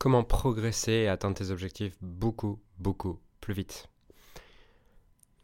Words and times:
comment 0.00 0.24
progresser 0.24 0.92
et 0.92 1.08
atteindre 1.08 1.36
tes 1.36 1.50
objectifs 1.50 1.94
beaucoup, 2.00 2.58
beaucoup 2.78 3.20
plus 3.42 3.52
vite. 3.52 3.86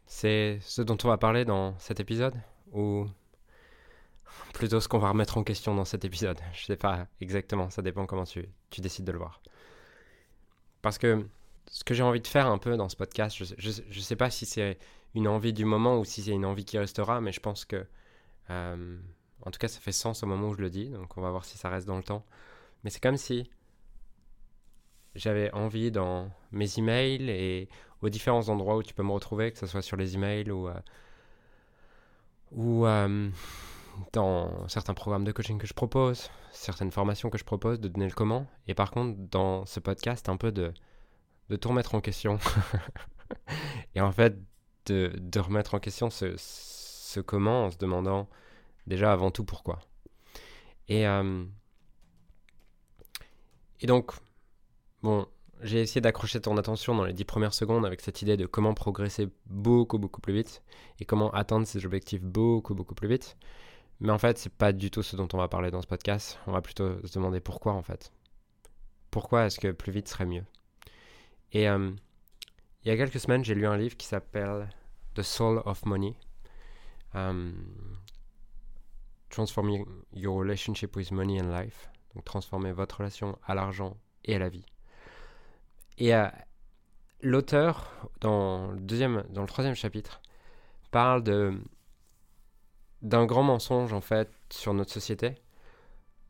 C'est 0.07 0.59
ce 0.63 0.81
dont 0.81 0.97
on 1.05 1.09
va 1.09 1.19
parler 1.19 1.45
dans 1.45 1.79
cet 1.79 2.01
épisode 2.01 2.35
ou 2.73 3.07
plutôt 4.55 4.81
ce 4.81 4.89
qu'on 4.89 4.99
va 4.99 5.11
remettre 5.11 5.37
en 5.37 5.45
question 5.45 5.75
dans 5.75 5.85
cet 5.85 6.07
épisode. 6.07 6.41
Je 6.55 6.65
sais 6.65 6.77
pas 6.77 7.07
exactement, 7.21 7.69
ça 7.69 7.83
dépend 7.83 8.07
comment 8.07 8.25
tu, 8.25 8.49
tu 8.71 8.81
décides 8.81 9.05
de 9.05 9.13
le 9.13 9.19
voir. 9.19 9.43
Parce 10.81 10.97
que 10.97 11.27
ce 11.71 11.85
que 11.85 11.93
j'ai 11.93 12.03
envie 12.03 12.21
de 12.21 12.27
faire 12.27 12.47
un 12.47 12.59
peu 12.59 12.77
dans 12.77 12.89
ce 12.89 12.97
podcast, 12.97 13.37
je 13.37 13.69
ne 13.69 14.01
sais 14.01 14.17
pas 14.17 14.31
si 14.31 14.47
c'est 14.47 14.79
une 15.15 15.27
envie 15.27 15.53
du 15.53 15.65
moment 15.65 15.99
ou 15.99 16.05
si 16.05 16.23
c'est 16.23 16.31
une 16.31 16.45
envie 16.47 16.65
qui 16.65 16.79
restera, 16.79 17.21
mais 17.21 17.33
je 17.33 17.41
pense 17.41 17.65
que, 17.65 17.85
euh, 18.51 18.97
en 19.45 19.51
tout 19.51 19.59
cas, 19.59 19.67
ça 19.67 19.81
fait 19.81 19.91
sens 19.91 20.23
au 20.23 20.27
moment 20.27 20.49
où 20.49 20.55
je 20.55 20.61
le 20.61 20.71
dis, 20.71 20.91
donc 20.91 21.17
on 21.19 21.21
va 21.21 21.31
voir 21.31 21.45
si 21.45 21.59
ça 21.59 21.69
reste 21.69 21.89
dans 21.89 21.97
le 21.97 22.05
temps. 22.05 22.25
Mais 22.85 22.91
c'est 22.91 23.03
comme 23.03 23.17
si 23.17 23.51
j'avais 25.17 25.51
envie 25.53 25.91
dans 25.91 26.31
mes 26.53 26.79
emails 26.79 27.29
et 27.31 27.69
aux 28.03 28.09
différents 28.09 28.49
endroits 28.49 28.77
où 28.77 28.83
tu 28.83 28.95
peux 28.95 29.03
me 29.03 29.13
retrouver, 29.13 29.51
que 29.51 29.59
ce 29.59 29.67
soit 29.67 29.83
sur 29.83 29.97
les 29.97 30.15
emails 30.15 30.51
ou, 30.51 30.69
euh, 30.69 30.75
ou 32.53 32.87
euh, 32.87 33.31
dans 34.13 34.69
certains 34.69 34.95
programmes 34.95 35.25
de 35.25 35.33
coaching 35.33 35.59
que 35.59 35.67
je 35.67 35.75
propose, 35.75 36.31
certaines 36.53 36.91
formations 36.91 37.31
que 37.31 37.39
je 37.39 37.45
propose, 37.45 37.81
de 37.81 37.89
donner 37.89 38.07
le 38.07 38.15
comment. 38.15 38.47
Et 38.69 38.75
par 38.75 38.91
contre, 38.91 39.19
dans 39.31 39.67
ce 39.67 39.81
podcast, 39.81 40.29
un 40.29 40.37
peu 40.37 40.53
de, 40.53 40.73
de 41.49 41.57
tout 41.57 41.69
remettre 41.69 41.95
en 41.95 42.01
question. 42.01 42.39
et 43.95 44.01
en 44.01 44.13
fait, 44.13 44.39
de, 44.87 45.13
de, 45.17 45.41
remettre 45.41 45.75
en 45.75 45.81
question 45.81 46.11
ce, 46.11 46.35
ce 46.37 47.21
comment 47.21 47.65
en 47.65 47.71
se 47.71 47.79
demandant 47.79 48.29
déjà 48.87 49.13
avant 49.13 49.31
tout 49.31 49.45
pourquoi. 49.45 49.81
Et, 50.89 51.07
euh, 51.07 51.45
et 53.81 53.87
donc, 53.87 54.13
Bon, 55.07 55.25
j'ai 55.63 55.83
essayé 55.83 56.01
d'accrocher 56.01 56.41
ton 56.41 56.57
attention 56.57 56.93
dans 56.93 57.05
les 57.05 57.13
dix 57.13 57.25
premières 57.25 57.55
secondes 57.55 57.87
avec 57.87 58.01
cette 58.01 58.23
idée 58.23 58.37
de 58.37 58.45
comment 58.45 58.75
progresser 58.75 59.29
beaucoup, 59.47 59.99
beaucoup 59.99 60.21
plus 60.21 60.35
vite 60.35 60.65
et 60.99 61.05
comment 61.05 61.31
atteindre 61.31 61.65
ces 61.65 61.87
objectifs 61.87 62.21
beaucoup, 62.25 62.75
beaucoup 62.75 62.97
plus 62.97 63.07
vite. 63.07 63.37
Mais 64.01 64.11
en 64.11 64.19
fait, 64.19 64.37
c'est 64.37 64.53
pas 64.53 64.73
du 64.73 64.91
tout 64.91 65.05
ce 65.05 65.15
dont 65.15 65.29
on 65.33 65.37
va 65.37 65.47
parler 65.47 65.71
dans 65.71 65.81
ce 65.81 65.87
podcast. 65.87 66.41
On 66.49 66.51
va 66.51 66.61
plutôt 66.61 67.07
se 67.07 67.15
demander 67.15 67.39
pourquoi 67.39 67.75
en 67.75 67.85
fait. 67.85 68.11
Pourquoi 69.13 69.47
est-ce 69.47 69.61
que 69.61 69.71
plus 69.71 69.93
vite 69.93 70.09
serait 70.09 70.27
mieux? 70.27 70.43
Et 71.53 71.69
euh, 71.69 71.93
il 72.83 72.89
y 72.89 72.91
a 72.91 72.97
quelques 72.97 73.21
semaines, 73.21 73.45
j'ai 73.45 73.55
lu 73.55 73.69
un 73.69 73.77
livre 73.77 73.97
qui 73.97 74.09
s'appelle 74.09 74.69
The 75.15 75.23
Soul 75.23 75.63
of 75.67 75.87
Money. 75.87 76.17
Um, 77.15 77.55
transforming 79.31 79.87
your 80.13 80.37
relationship 80.37 80.97
with 80.97 81.13
money 81.13 81.41
and 81.41 81.57
life. 81.57 81.89
Donc 82.17 82.25
transformer 82.25 82.73
votre 82.73 82.97
relation 82.97 83.39
à 83.47 83.55
l'argent 83.55 83.97
et 84.25 84.35
à 84.35 84.41
la 84.41 84.49
vie. 84.49 84.67
Et 85.99 86.15
euh, 86.15 86.27
l'auteur, 87.21 87.91
dans 88.21 88.73
le, 88.73 88.81
deuxième, 88.81 89.25
dans 89.31 89.43
le 89.43 89.49
troisième 89.49 89.75
chapitre, 89.75 90.21
parle 90.91 91.23
de, 91.23 91.55
d'un 93.03 93.27
grand 93.27 93.43
mensonge, 93.43 93.93
en 93.93 94.01
fait, 94.01 94.31
sur 94.51 94.75
notre 94.75 94.93
société, 94.93 95.37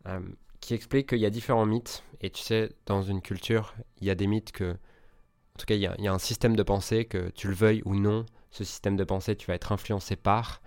euh, 0.06 0.20
qui 0.60 0.74
explique 0.74 1.08
qu'il 1.08 1.18
y 1.18 1.26
a 1.26 1.30
différents 1.30 1.66
mythes. 1.66 2.04
Et 2.20 2.30
tu 2.30 2.42
sais, 2.42 2.72
dans 2.86 3.02
une 3.02 3.20
culture, 3.20 3.74
il 4.00 4.06
y 4.06 4.10
a 4.10 4.14
des 4.14 4.26
mythes 4.26 4.52
que... 4.52 4.72
En 4.72 5.58
tout 5.58 5.66
cas, 5.66 5.74
il 5.74 5.80
y, 5.80 5.86
a, 5.86 6.12
un 6.12 6.18
système 6.18 6.54
de 6.54 6.62
pensée 6.62 7.06
que 7.06 7.30
tu 7.30 7.48
le 7.48 7.54
veuilles 7.54 7.80
ou 7.86 7.94
non, 7.94 8.26
ce 8.50 8.62
système 8.62 8.94
de 8.96 9.04
pensée, 9.04 9.36
tu 9.36 9.46
vas 9.46 9.54
être 9.54 9.72
influencé 9.72 10.14
par 10.14 10.60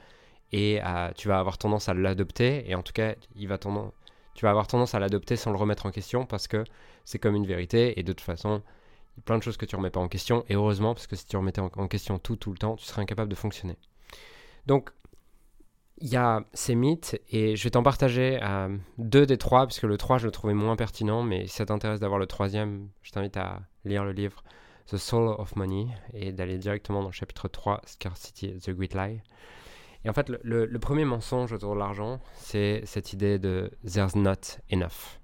et 0.51 0.81
euh, 0.83 1.11
tu 1.15 1.27
vas 1.27 1.39
avoir 1.39 1.57
tendance 1.57 1.89
à 1.89 1.93
l'adopter 1.93 2.69
et 2.69 2.75
en 2.75 2.81
tout 2.81 2.93
cas 2.93 3.13
il 3.35 3.47
va 3.47 3.57
tendance, 3.57 3.93
tu 4.33 4.45
vas 4.45 4.49
avoir 4.51 4.67
tendance 4.67 4.95
à 4.95 4.99
l'adopter 4.99 5.35
sans 5.35 5.51
le 5.51 5.57
remettre 5.57 5.85
en 5.85 5.91
question 5.91 6.25
parce 6.25 6.47
que 6.47 6.63
c'est 7.05 7.19
comme 7.19 7.35
une 7.35 7.45
vérité 7.45 7.99
et 7.99 8.03
de 8.03 8.13
toute 8.13 8.25
façon 8.25 8.63
plein 9.25 9.37
de 9.37 9.43
choses 9.43 9.57
que 9.57 9.65
tu 9.65 9.75
remets 9.75 9.89
pas 9.89 9.99
en 9.99 10.07
question, 10.07 10.43
et 10.49 10.55
heureusement, 10.55 10.93
parce 10.93 11.07
que 11.07 11.15
si 11.15 11.25
tu 11.25 11.37
remettais 11.37 11.61
en, 11.61 11.87
question 11.87 12.19
tout, 12.19 12.35
tout 12.35 12.51
le 12.51 12.57
temps, 12.57 12.75
tu 12.75 12.85
serais 12.85 13.01
incapable 13.01 13.29
de 13.29 13.35
fonctionner. 13.35 13.77
Donc, 14.65 14.91
il 16.01 16.09
y 16.09 16.15
a 16.15 16.43
ces 16.53 16.75
mythes, 16.75 17.19
et 17.29 17.55
je 17.55 17.63
vais 17.63 17.71
t'en 17.71 17.83
partager 17.83 18.39
euh, 18.41 18.77
deux 18.97 19.25
des 19.25 19.37
trois, 19.37 19.67
puisque 19.67 19.83
le 19.83 19.97
3, 19.97 20.17
je 20.17 20.25
le 20.25 20.31
trouvais 20.31 20.53
moins 20.53 20.75
pertinent, 20.75 21.23
mais 21.23 21.47
si 21.47 21.55
ça 21.55 21.65
t'intéresse 21.65 21.99
d'avoir 21.99 22.19
le 22.19 22.27
troisième, 22.27 22.89
je 23.01 23.11
t'invite 23.11 23.37
à 23.37 23.61
lire 23.83 24.05
le 24.05 24.13
livre 24.13 24.43
The 24.87 24.97
Soul 24.97 25.35
of 25.37 25.55
Money, 25.55 25.87
et 26.13 26.31
d'aller 26.31 26.57
directement 26.57 27.01
dans 27.01 27.09
le 27.09 27.13
chapitre 27.13 27.47
3, 27.47 27.81
Scarcity, 27.85 28.57
The 28.59 28.71
Great 28.71 28.93
Lie. 28.93 29.21
Et 30.05 30.09
en 30.09 30.13
fait, 30.13 30.29
le 30.29 30.79
premier 30.79 31.03
mensonge 31.03 31.51
autour 31.51 31.73
de 31.73 31.79
l'argent, 31.79 32.21
c'est 32.37 32.81
cette 32.85 33.11
idée 33.11 33.37
de 33.37 33.69
There's 33.85 34.15
not 34.15 34.61
enough. 34.71 35.19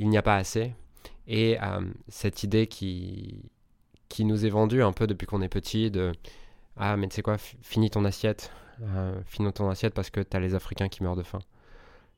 Il 0.00 0.08
n'y 0.08 0.18
a 0.18 0.22
pas 0.22 0.36
assez. 0.36 0.74
Et 1.28 1.60
euh, 1.62 1.82
cette 2.08 2.42
idée 2.42 2.66
qui, 2.66 3.50
qui 4.08 4.24
nous 4.24 4.46
est 4.46 4.48
vendue 4.48 4.82
un 4.82 4.92
peu 4.92 5.06
depuis 5.06 5.26
qu'on 5.26 5.42
est 5.42 5.48
petit 5.48 5.90
de 5.90 6.12
Ah, 6.76 6.96
mais 6.96 7.06
tu 7.06 7.16
sais 7.16 7.22
quoi, 7.22 7.36
finis 7.38 7.90
ton 7.90 8.06
assiette, 8.06 8.50
euh, 8.80 9.20
finis 9.26 9.52
ton 9.52 9.68
assiette 9.68 9.92
parce 9.92 10.08
que 10.08 10.20
tu 10.20 10.36
as 10.36 10.40
les 10.40 10.54
Africains 10.54 10.88
qui 10.88 11.02
meurent 11.02 11.16
de 11.16 11.22
faim. 11.22 11.40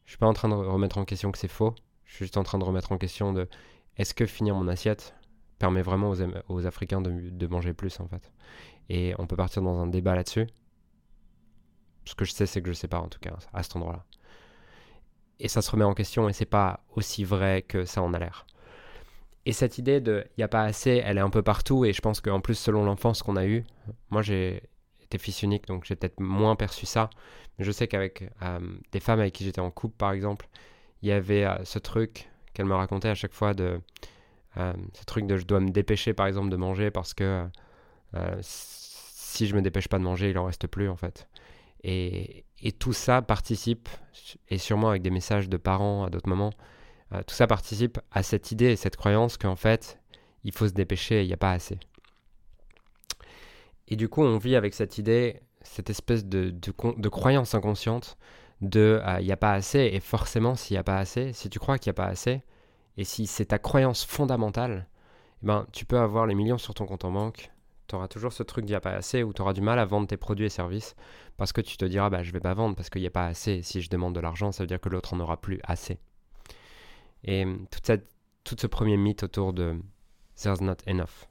Je 0.04 0.12
suis 0.12 0.18
pas 0.18 0.28
en 0.28 0.32
train 0.32 0.48
de 0.48 0.54
remettre 0.54 0.98
en 0.98 1.04
question 1.04 1.32
que 1.32 1.38
c'est 1.38 1.48
faux, 1.48 1.74
je 2.04 2.14
suis 2.14 2.24
juste 2.24 2.36
en 2.36 2.44
train 2.44 2.58
de 2.58 2.64
remettre 2.64 2.92
en 2.92 2.98
question 2.98 3.32
de 3.32 3.48
est-ce 3.96 4.14
que 4.14 4.26
finir 4.26 4.54
mon 4.54 4.68
assiette 4.68 5.14
permet 5.58 5.82
vraiment 5.82 6.10
aux, 6.10 6.22
aux 6.48 6.66
Africains 6.66 7.00
de, 7.00 7.30
de, 7.30 7.46
manger 7.48 7.74
plus 7.74 7.98
en 7.98 8.06
fait? 8.06 8.30
Et 8.88 9.14
on 9.18 9.26
peut 9.26 9.36
partir 9.36 9.60
dans 9.60 9.80
un 9.80 9.88
débat 9.88 10.14
là-dessus. 10.14 10.46
Ce 12.04 12.14
que 12.14 12.24
je 12.24 12.32
sais, 12.32 12.46
c'est 12.46 12.62
que 12.62 12.68
je 12.68 12.74
sais 12.74 12.88
pas 12.88 13.00
en 13.00 13.08
tout 13.08 13.18
cas 13.18 13.36
à 13.52 13.62
cet 13.64 13.74
endroit-là. 13.74 14.04
Et 15.40 15.48
ça 15.48 15.62
se 15.62 15.70
remet 15.70 15.84
en 15.84 15.94
question 15.94 16.28
et 16.28 16.32
c'est 16.32 16.44
pas 16.44 16.80
aussi 16.94 17.24
vrai 17.24 17.62
que 17.62 17.84
ça 17.84 18.02
en 18.02 18.14
a 18.14 18.18
l'air. 18.18 18.46
Et 19.46 19.52
cette 19.52 19.78
idée 19.78 20.00
de 20.00 20.24
il 20.30 20.40
n'y 20.40 20.44
a 20.44 20.48
pas 20.48 20.62
assez, 20.62 21.02
elle 21.04 21.18
est 21.18 21.22
un 21.22 21.30
peu 21.30 21.42
partout. 21.42 21.84
Et 21.84 21.92
je 21.92 22.00
pense 22.00 22.20
qu'en 22.20 22.40
plus, 22.40 22.54
selon 22.54 22.84
l'enfance 22.84 23.22
qu'on 23.22 23.36
a 23.36 23.46
eue, 23.46 23.64
moi 24.10 24.22
j'ai 24.22 24.62
été 25.02 25.18
fils 25.18 25.42
unique, 25.42 25.66
donc 25.66 25.84
j'ai 25.84 25.96
peut-être 25.96 26.20
moins 26.20 26.56
perçu 26.56 26.86
ça. 26.86 27.10
Mais 27.58 27.64
je 27.64 27.72
sais 27.72 27.88
qu'avec 27.88 28.30
euh, 28.42 28.60
des 28.92 29.00
femmes 29.00 29.20
avec 29.20 29.34
qui 29.34 29.44
j'étais 29.44 29.60
en 29.60 29.70
couple, 29.70 29.96
par 29.96 30.12
exemple, 30.12 30.48
il 31.02 31.08
y 31.08 31.12
avait 31.12 31.44
euh, 31.44 31.64
ce 31.64 31.78
truc 31.78 32.30
qu'elle 32.52 32.66
me 32.66 32.74
racontait 32.74 33.08
à 33.08 33.14
chaque 33.14 33.32
fois 33.32 33.54
de 33.54 33.80
euh, 34.56 34.72
ce 34.92 35.04
truc 35.04 35.26
de 35.26 35.36
je 35.36 35.46
dois 35.46 35.60
me 35.60 35.70
dépêcher, 35.70 36.12
par 36.12 36.26
exemple, 36.26 36.50
de 36.50 36.56
manger 36.56 36.90
parce 36.90 37.14
que 37.14 37.46
si 38.40 39.46
je 39.46 39.54
me 39.54 39.62
dépêche 39.62 39.86
pas 39.86 39.98
de 39.98 40.02
manger, 40.02 40.30
il 40.30 40.38
en 40.38 40.44
reste 40.44 40.66
plus 40.66 40.88
en 40.88 40.96
fait. 40.96 41.28
Et, 41.84 42.44
et 42.60 42.72
tout 42.72 42.92
ça 42.92 43.22
participe, 43.22 43.88
et 44.48 44.58
sûrement 44.58 44.90
avec 44.90 45.02
des 45.02 45.10
messages 45.10 45.48
de 45.48 45.56
parents 45.56 46.04
à 46.04 46.10
d'autres 46.10 46.28
moments, 46.28 46.52
euh, 47.12 47.22
tout 47.26 47.34
ça 47.34 47.46
participe 47.46 47.98
à 48.12 48.22
cette 48.22 48.52
idée 48.52 48.72
et 48.72 48.76
cette 48.76 48.96
croyance 48.96 49.36
qu'en 49.36 49.56
fait, 49.56 49.98
il 50.44 50.52
faut 50.52 50.68
se 50.68 50.72
dépêcher, 50.72 51.22
il 51.22 51.26
n'y 51.26 51.32
a 51.32 51.38
pas 51.38 51.52
assez. 51.52 51.78
Et 53.88 53.96
du 53.96 54.08
coup, 54.08 54.22
on 54.22 54.38
vit 54.38 54.56
avec 54.56 54.74
cette 54.74 54.98
idée, 54.98 55.40
cette 55.62 55.90
espèce 55.90 56.24
de, 56.24 56.54
croyance 57.08 57.54
inconsciente 57.54 58.16
de 58.60 59.00
euh, 59.04 59.20
il 59.20 59.26
n'y 59.26 59.32
a 59.32 59.36
pas 59.36 59.52
assez, 59.52 59.90
et 59.92 60.00
forcément, 60.00 60.54
s'il 60.54 60.74
n'y 60.74 60.78
a 60.78 60.84
pas 60.84 60.98
assez, 60.98 61.32
si 61.32 61.50
tu 61.50 61.58
crois 61.58 61.78
qu'il 61.78 61.90
n'y 61.90 61.94
a 61.94 62.02
pas 62.02 62.06
assez, 62.06 62.42
et 62.96 63.04
si 63.04 63.26
c'est 63.26 63.46
ta 63.46 63.58
croyance 63.58 64.04
fondamentale, 64.04 64.86
eh 65.42 65.46
ben, 65.46 65.66
tu 65.72 65.84
peux 65.86 65.98
avoir 65.98 66.26
les 66.26 66.34
millions 66.34 66.58
sur 66.58 66.74
ton 66.74 66.86
compte 66.86 67.04
en 67.04 67.10
banque, 67.10 67.50
tu 67.88 67.96
auras 67.96 68.06
toujours 68.06 68.32
ce 68.32 68.42
truc 68.42 68.66
d'il 68.66 68.72
n'y 68.72 68.76
a 68.76 68.80
pas 68.80 68.92
assez, 68.92 69.22
ou 69.22 69.32
tu 69.32 69.42
auras 69.42 69.54
du 69.54 69.62
mal 69.62 69.78
à 69.78 69.84
vendre 69.86 70.06
tes 70.06 70.18
produits 70.18 70.46
et 70.46 70.50
services, 70.50 70.94
parce 71.36 71.52
que 71.52 71.62
tu 71.62 71.76
te 71.76 71.84
diras, 71.86 72.10
bah, 72.10 72.22
je 72.22 72.32
vais 72.32 72.40
pas 72.40 72.54
vendre 72.54 72.76
parce 72.76 72.90
qu'il 72.90 73.00
n'y 73.00 73.08
a 73.08 73.10
pas 73.10 73.26
assez, 73.26 73.62
si 73.62 73.80
je 73.80 73.90
demande 73.90 74.14
de 74.14 74.20
l'argent, 74.20 74.52
ça 74.52 74.62
veut 74.62 74.68
dire 74.68 74.80
que 74.80 74.90
l'autre 74.90 75.14
en 75.14 75.20
aura 75.20 75.40
plus 75.40 75.58
assez. 75.64 75.98
Et 77.24 77.44
toute 77.70 77.86
cette, 77.86 78.08
tout 78.44 78.56
ce 78.58 78.66
premier 78.66 78.96
mythe 78.96 79.22
autour 79.22 79.52
de 79.52 79.76
There's 80.40 80.60
not 80.60 80.76
enough. 80.86 81.28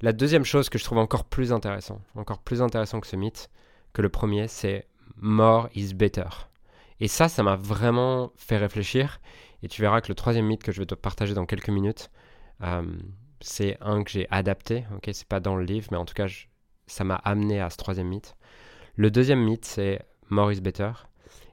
La 0.00 0.12
deuxième 0.12 0.44
chose 0.44 0.68
que 0.68 0.78
je 0.78 0.84
trouve 0.84 0.98
encore 0.98 1.24
plus 1.24 1.52
intéressant, 1.52 2.00
encore 2.16 2.40
plus 2.40 2.60
intéressant 2.60 3.00
que 3.00 3.06
ce 3.06 3.16
mythe, 3.16 3.50
que 3.92 4.02
le 4.02 4.08
premier, 4.08 4.48
c'est 4.48 4.88
More 5.16 5.68
is 5.74 5.94
better. 5.94 6.28
Et 6.98 7.08
ça, 7.08 7.28
ça 7.28 7.42
m'a 7.42 7.56
vraiment 7.56 8.32
fait 8.36 8.56
réfléchir. 8.56 9.20
Et 9.62 9.68
tu 9.68 9.80
verras 9.80 10.00
que 10.00 10.08
le 10.08 10.14
troisième 10.14 10.46
mythe 10.46 10.62
que 10.62 10.72
je 10.72 10.80
vais 10.80 10.86
te 10.86 10.94
partager 10.94 11.34
dans 11.34 11.46
quelques 11.46 11.68
minutes, 11.68 12.10
hum, 12.60 12.98
c'est 13.40 13.76
un 13.80 14.02
que 14.02 14.10
j'ai 14.10 14.26
adapté. 14.30 14.84
Ok, 14.96 15.10
c'est 15.12 15.28
pas 15.28 15.40
dans 15.40 15.56
le 15.56 15.64
livre, 15.64 15.88
mais 15.90 15.96
en 15.96 16.04
tout 16.04 16.14
cas, 16.14 16.26
ça 16.86 17.04
m'a 17.04 17.16
amené 17.16 17.60
à 17.60 17.70
ce 17.70 17.76
troisième 17.76 18.08
mythe. 18.08 18.34
Le 18.96 19.10
deuxième 19.10 19.42
mythe, 19.42 19.64
c'est 19.64 20.00
More 20.30 20.52
is 20.52 20.60
better. 20.60 20.92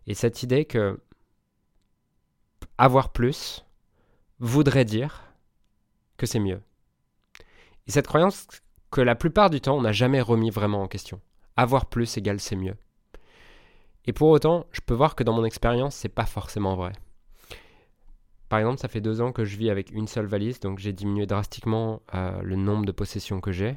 Et 0.08 0.14
cette 0.14 0.42
idée 0.42 0.66
que 0.66 1.00
avoir 2.80 3.10
plus 3.10 3.66
voudrait 4.40 4.86
dire 4.86 5.34
que 6.16 6.26
c'est 6.26 6.40
mieux. 6.40 6.62
Et 7.88 7.92
cette 7.92 8.08
croyance 8.08 8.48
que 8.90 9.02
la 9.02 9.16
plupart 9.16 9.50
du 9.50 9.60
temps, 9.60 9.78
on 9.78 9.82
n'a 9.82 9.92
jamais 9.92 10.22
remis 10.22 10.50
vraiment 10.50 10.82
en 10.82 10.88
question. 10.88 11.20
Avoir 11.58 11.88
plus 11.88 12.18
égale 12.18 12.40
c'est 12.40 12.56
mieux. 12.56 12.78
Et 14.06 14.14
pour 14.14 14.30
autant, 14.30 14.66
je 14.72 14.80
peux 14.80 14.94
voir 14.94 15.16
que 15.16 15.24
dans 15.24 15.34
mon 15.34 15.44
expérience, 15.44 15.94
c'est 15.94 16.10
pas 16.10 16.26
forcément 16.26 16.76
vrai. 16.76 16.94
Par 18.48 18.60
exemple, 18.60 18.80
ça 18.80 18.88
fait 18.88 19.02
deux 19.02 19.20
ans 19.20 19.34
que 19.34 19.44
je 19.44 19.58
vis 19.58 19.70
avec 19.70 19.92
une 19.92 20.08
seule 20.08 20.26
valise, 20.26 20.62
donc 20.62 20.80
j'ai 20.80 20.94
diminué 20.94 21.26
drastiquement 21.26 22.02
euh, 22.16 22.42
le 22.42 22.56
nombre 22.56 22.86
de 22.86 22.94
possessions 22.94 23.42
que 23.42 23.52
j'ai. 23.52 23.76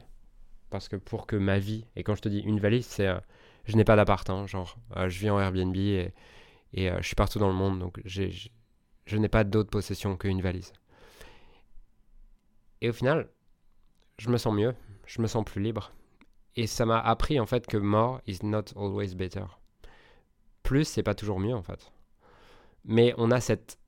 Parce 0.71 0.89
que 0.89 0.97
pour 0.97 1.27
que 1.27 1.35
ma 1.35 1.59
vie, 1.59 1.85
et 1.97 2.05
quand 2.05 2.15
je 2.15 2.23
te 2.23 2.29
dis 2.29 2.39
une 2.39 2.61
valise, 2.61 2.87
c'est. 2.87 3.09
Euh, 3.09 3.19
je 3.65 3.77
n'ai 3.77 3.85
pas 3.85 3.97
d'appart, 3.97 4.29
hein, 4.31 4.47
genre, 4.47 4.77
euh, 4.97 5.09
je 5.09 5.19
vis 5.19 5.31
en 5.31 5.39
Airbnb 5.39 5.77
et, 5.77 6.13
et 6.73 6.91
je 6.99 7.07
suis 7.07 7.15
partout 7.15 7.39
dans 7.39 7.49
le 7.49 7.55
monde, 7.55 7.79
donc 7.79 8.01
j'ai 8.05 8.33
je 9.07 9.17
n'ai 9.17 9.29
pas 9.29 9.45
d'autre 9.45 9.71
possession 9.71 10.17
qu'une 10.17 10.43
valise. 10.43 10.73
Et 12.81 12.89
au 12.89 12.93
final, 12.93 13.29
je 14.19 14.31
me 14.31 14.39
sens 14.39 14.55
mieux, 14.55 14.75
je 15.07 15.23
me 15.23 15.27
sens 15.27 15.45
plus 15.45 15.63
libre. 15.63 15.93
Et 16.57 16.67
ça 16.67 16.85
m'a 16.85 17.01
appris 17.01 17.41
en 17.41 17.47
fait 17.47 17.67
que 17.67 17.77
more 17.77 18.21
is 18.27 18.41
not 18.43 18.65
always 18.77 19.15
better. 19.15 19.45
Plus, 20.63 20.85
c'est 20.85 21.03
pas 21.03 21.15
toujours 21.15 21.41
mieux 21.41 21.55
en 21.55 21.63
fait. 21.63 21.93
Mais 22.85 23.15
on 23.17 23.31
a 23.31 23.41
cette, 23.41 23.79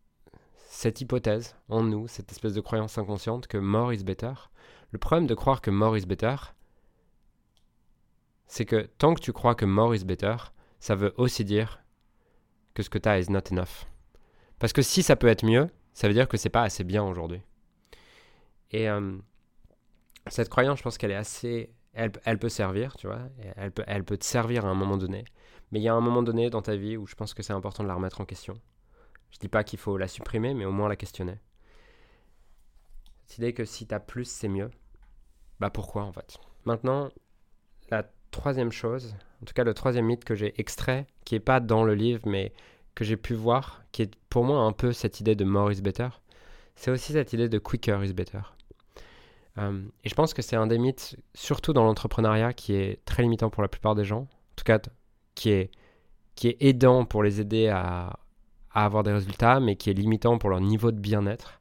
cette 0.69 1.00
hypothèse 1.00 1.56
en 1.69 1.82
nous, 1.82 2.08
cette 2.08 2.31
espèce 2.32 2.55
de 2.55 2.60
croyance 2.60 2.99
inconsciente 2.99 3.46
que 3.46 3.58
more 3.58 3.93
is 3.93 4.05
better. 4.05 4.32
Le 4.90 4.99
problème 4.99 5.26
de 5.26 5.34
croire 5.34 5.60
que 5.60 5.70
more 5.70 5.96
is 5.96 6.06
better, 6.06 6.37
c'est 8.46 8.64
que 8.64 8.88
tant 8.99 9.14
que 9.14 9.20
tu 9.20 9.32
crois 9.32 9.55
que 9.55 9.64
more 9.64 9.94
is 9.94 10.05
better, 10.05 10.37
ça 10.78 10.94
veut 10.94 11.14
aussi 11.17 11.44
dire 11.44 11.82
que 12.75 12.82
ce 12.82 12.90
que 12.90 12.99
tu 12.99 13.08
as 13.08 13.19
is 13.19 13.31
not 13.31 13.50
enough. 13.50 13.87
Parce 14.59 14.73
que 14.73 14.83
si 14.83 15.03
ça 15.03 15.17
peut 15.17 15.27
être 15.27 15.45
mieux, 15.45 15.69
ça 15.93 16.09
veut 16.09 16.15
dire 16.15 16.29
que 16.29 16.37
c'est 16.37 16.49
pas 16.49 16.62
assez 16.62 16.85
bien 16.85 17.03
aujourd'hui. 17.03 17.41
Et 18.71 18.89
euh, 18.89 19.17
cette 20.29 20.49
croyance, 20.49 20.79
je 20.79 20.83
pense 20.83 20.99
qu'elle 20.99 21.11
est 21.11 21.17
assez. 21.17 21.71
Elle, 21.93 22.39
peut 22.39 22.49
servir, 22.49 22.97
tu 22.97 23.06
vois. 23.06 23.21
Elle 23.56 23.71
peut, 23.71 23.85
elle 23.87 24.03
peut 24.03 24.17
te 24.17 24.25
servir 24.25 24.67
à 24.67 24.69
un 24.69 24.75
moment 24.75 24.97
donné. 24.97 25.25
Mais 25.71 25.79
il 25.79 25.83
y 25.85 25.89
a 25.89 25.95
un 25.95 26.01
moment 26.01 26.25
donné 26.25 26.51
dans 26.51 26.62
ta 26.62 26.75
vie 26.75 26.97
où 26.97 27.06
je 27.06 27.15
pense 27.15 27.35
que 27.35 27.43
c'est 27.45 27.53
important 27.53 27.85
de 27.85 27.89
la 27.89 27.95
remettre 27.95 28.21
en 28.21 28.25
question. 28.25 28.55
Je 29.31 29.39
dis 29.39 29.49
pas 29.49 29.62
qu'il 29.62 29.79
faut 29.79 29.97
la 29.97 30.09
supprimer, 30.09 30.55
mais 30.55 30.65
au 30.65 30.73
moins 30.73 30.89
la 30.89 30.97
questionner. 30.97 31.39
Cette 33.27 33.39
idée 33.39 33.55
que 33.55 33.65
si 33.65 33.87
tu 33.87 33.95
as 33.95 34.01
plus, 34.01 34.25
c'est 34.25 34.49
mieux. 34.49 34.71
Bah 35.61 35.71
pourquoi 35.71 36.03
en 36.03 36.12
fait? 36.12 36.39
Maintenant, 36.65 37.11
la 37.91 38.05
troisième 38.33 38.73
chose, 38.73 39.15
en 39.43 39.45
tout 39.45 39.55
cas 39.55 39.65
le 39.65 39.75
troisième 39.75 40.06
mythe 40.06 40.25
que 40.25 40.35
j'ai 40.35 40.59
extrait, 40.61 41.06
qui 41.25 41.37
est 41.37 41.41
pas 41.41 41.61
dans 41.61 41.85
le 41.85 41.95
livre, 41.95 42.23
mais 42.27 42.53
que 42.94 43.05
j'ai 43.05 43.17
pu 43.17 43.35
voir, 43.35 43.82
qui 43.93 44.02
est 44.02 44.14
pour 44.29 44.44
moi 44.44 44.61
un 44.61 44.73
peu 44.73 44.93
cette 44.93 45.20
idée 45.20 45.35
de 45.35 45.44
more 45.44 45.73
is 45.73 45.82
better, 45.82 46.08
c'est 46.76 46.91
aussi 46.91 47.12
cette 47.12 47.32
idée 47.32 47.49
de 47.49 47.58
quicker 47.58 48.05
is 48.05 48.12
better. 48.12 48.41
Euh, 49.58 49.82
et 50.02 50.08
je 50.08 50.14
pense 50.14 50.35
que 50.35 50.43
c'est 50.43 50.56
un 50.56 50.67
des 50.67 50.79
mythes, 50.79 51.17
surtout 51.35 51.73
dans 51.73 51.85
l'entrepreneuriat, 51.85 52.52
qui 52.52 52.75
est 52.75 53.05
très 53.05 53.23
limitant 53.23 53.50
pour 53.50 53.62
la 53.62 53.69
plupart 53.69 53.94
des 53.94 54.05
gens, 54.05 54.23
en 54.23 54.55
tout 54.56 54.64
cas 54.64 54.81
qui 55.35 55.50
est, 55.50 55.70
aidant 56.61 57.05
pour 57.05 57.23
les 57.23 57.41
aider 57.41 57.69
à, 57.69 58.19
à 58.73 58.85
avoir 58.85 59.02
des 59.02 59.12
résultats, 59.12 59.61
mais 59.61 59.76
qui 59.76 59.91
est 59.91 59.94
limitant 59.94 60.38
pour 60.38 60.50
leur 60.50 60.61
niveau 60.61 60.91
de 60.91 60.99
bien-être. 60.99 61.61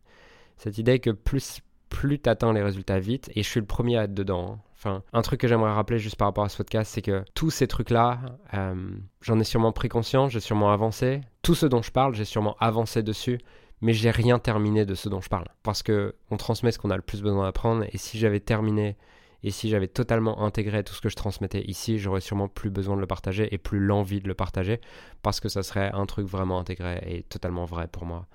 Cette 0.57 0.77
idée 0.77 0.99
que 0.99 1.11
plus, 1.11 1.61
plus 1.89 2.19
tu 2.19 2.29
atteins 2.29 2.53
les 2.53 2.63
résultats 2.63 2.99
vite, 2.99 3.29
et 3.35 3.43
je 3.43 3.49
suis 3.49 3.59
le 3.59 3.65
premier 3.65 3.97
à 3.97 4.03
être 4.03 4.13
dedans. 4.13 4.53
Hein. 4.53 4.59
Enfin, 4.85 5.01
un 5.13 5.21
truc 5.21 5.39
que 5.39 5.47
j'aimerais 5.47 5.71
rappeler 5.71 5.97
juste 5.97 6.17
par 6.17 6.27
rapport 6.27 6.43
à 6.43 6.49
ce 6.49 6.57
podcast, 6.57 6.91
c'est 6.93 7.01
que 7.01 7.23
tous 7.35 7.51
ces 7.51 7.67
trucs-là, 7.67 8.19
euh, 8.53 8.75
j'en 9.21 9.39
ai 9.39 9.45
sûrement 9.45 9.71
pris 9.71 9.87
conscience, 9.87 10.33
j'ai 10.33 10.41
sûrement 10.41 10.73
avancé. 10.73 11.21
Tout 11.41 11.55
ce 11.55 11.65
dont 11.65 11.81
je 11.81 11.89
parle, 11.91 12.13
j'ai 12.15 12.25
sûrement 12.25 12.57
avancé 12.59 13.01
dessus, 13.01 13.39
mais 13.79 13.93
j'ai 13.93 14.11
rien 14.11 14.39
terminé 14.39 14.85
de 14.85 14.93
ce 14.93 15.07
dont 15.07 15.21
je 15.21 15.29
parle. 15.29 15.47
Parce 15.63 15.83
que 15.83 16.15
on 16.31 16.35
transmet 16.35 16.73
ce 16.73 16.79
qu'on 16.79 16.89
a 16.89 16.97
le 16.97 17.01
plus 17.01 17.21
besoin 17.21 17.45
d'apprendre, 17.45 17.85
et 17.93 17.97
si 17.97 18.17
j'avais 18.17 18.41
terminé 18.41 18.97
et 19.41 19.51
si 19.51 19.69
j'avais 19.69 19.87
totalement 19.87 20.43
intégré 20.43 20.83
tout 20.83 20.93
ce 20.93 20.99
que 20.99 21.09
je 21.09 21.15
transmettais 21.15 21.63
ici, 21.63 21.97
j'aurais 21.97 22.21
sûrement 22.21 22.49
plus 22.49 22.69
besoin 22.69 22.97
de 22.97 23.01
le 23.01 23.07
partager 23.07 23.53
et 23.53 23.57
plus 23.57 23.79
l'envie 23.79 24.19
de 24.19 24.27
le 24.27 24.33
partager 24.33 24.79
parce 25.21 25.39
que 25.39 25.49
ça 25.49 25.63
serait 25.63 25.91
un 25.93 26.05
truc 26.05 26.27
vraiment 26.27 26.59
intégré 26.59 27.01
et 27.07 27.23
totalement 27.23 27.65
vrai 27.65 27.87
pour 27.87 28.05
moi. 28.05 28.25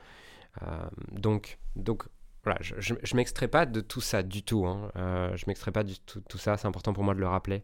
Euh, 0.63 0.67
donc, 1.13 1.59
donc 1.77 2.05
voilà, 2.49 2.63
je, 2.63 2.95
je, 3.03 3.17
m'extrais 3.17 3.49
pas 3.49 3.67
de 3.67 3.83
tout 3.83 4.01
ça 4.01 4.23
du 4.23 4.43
tout. 4.43 4.67
Hein. 4.67 4.91
Euh, 4.97 5.37
je 5.37 5.45
m'extrais 5.49 5.71
pas 5.71 5.85
du 5.85 5.99
tout, 5.99 6.39
ça. 6.39 6.57
C'est 6.57 6.67
important 6.67 6.95
pour 6.95 7.05
moi 7.05 7.15
de 7.15 7.21
le 7.21 7.29
rappeler 7.29 7.63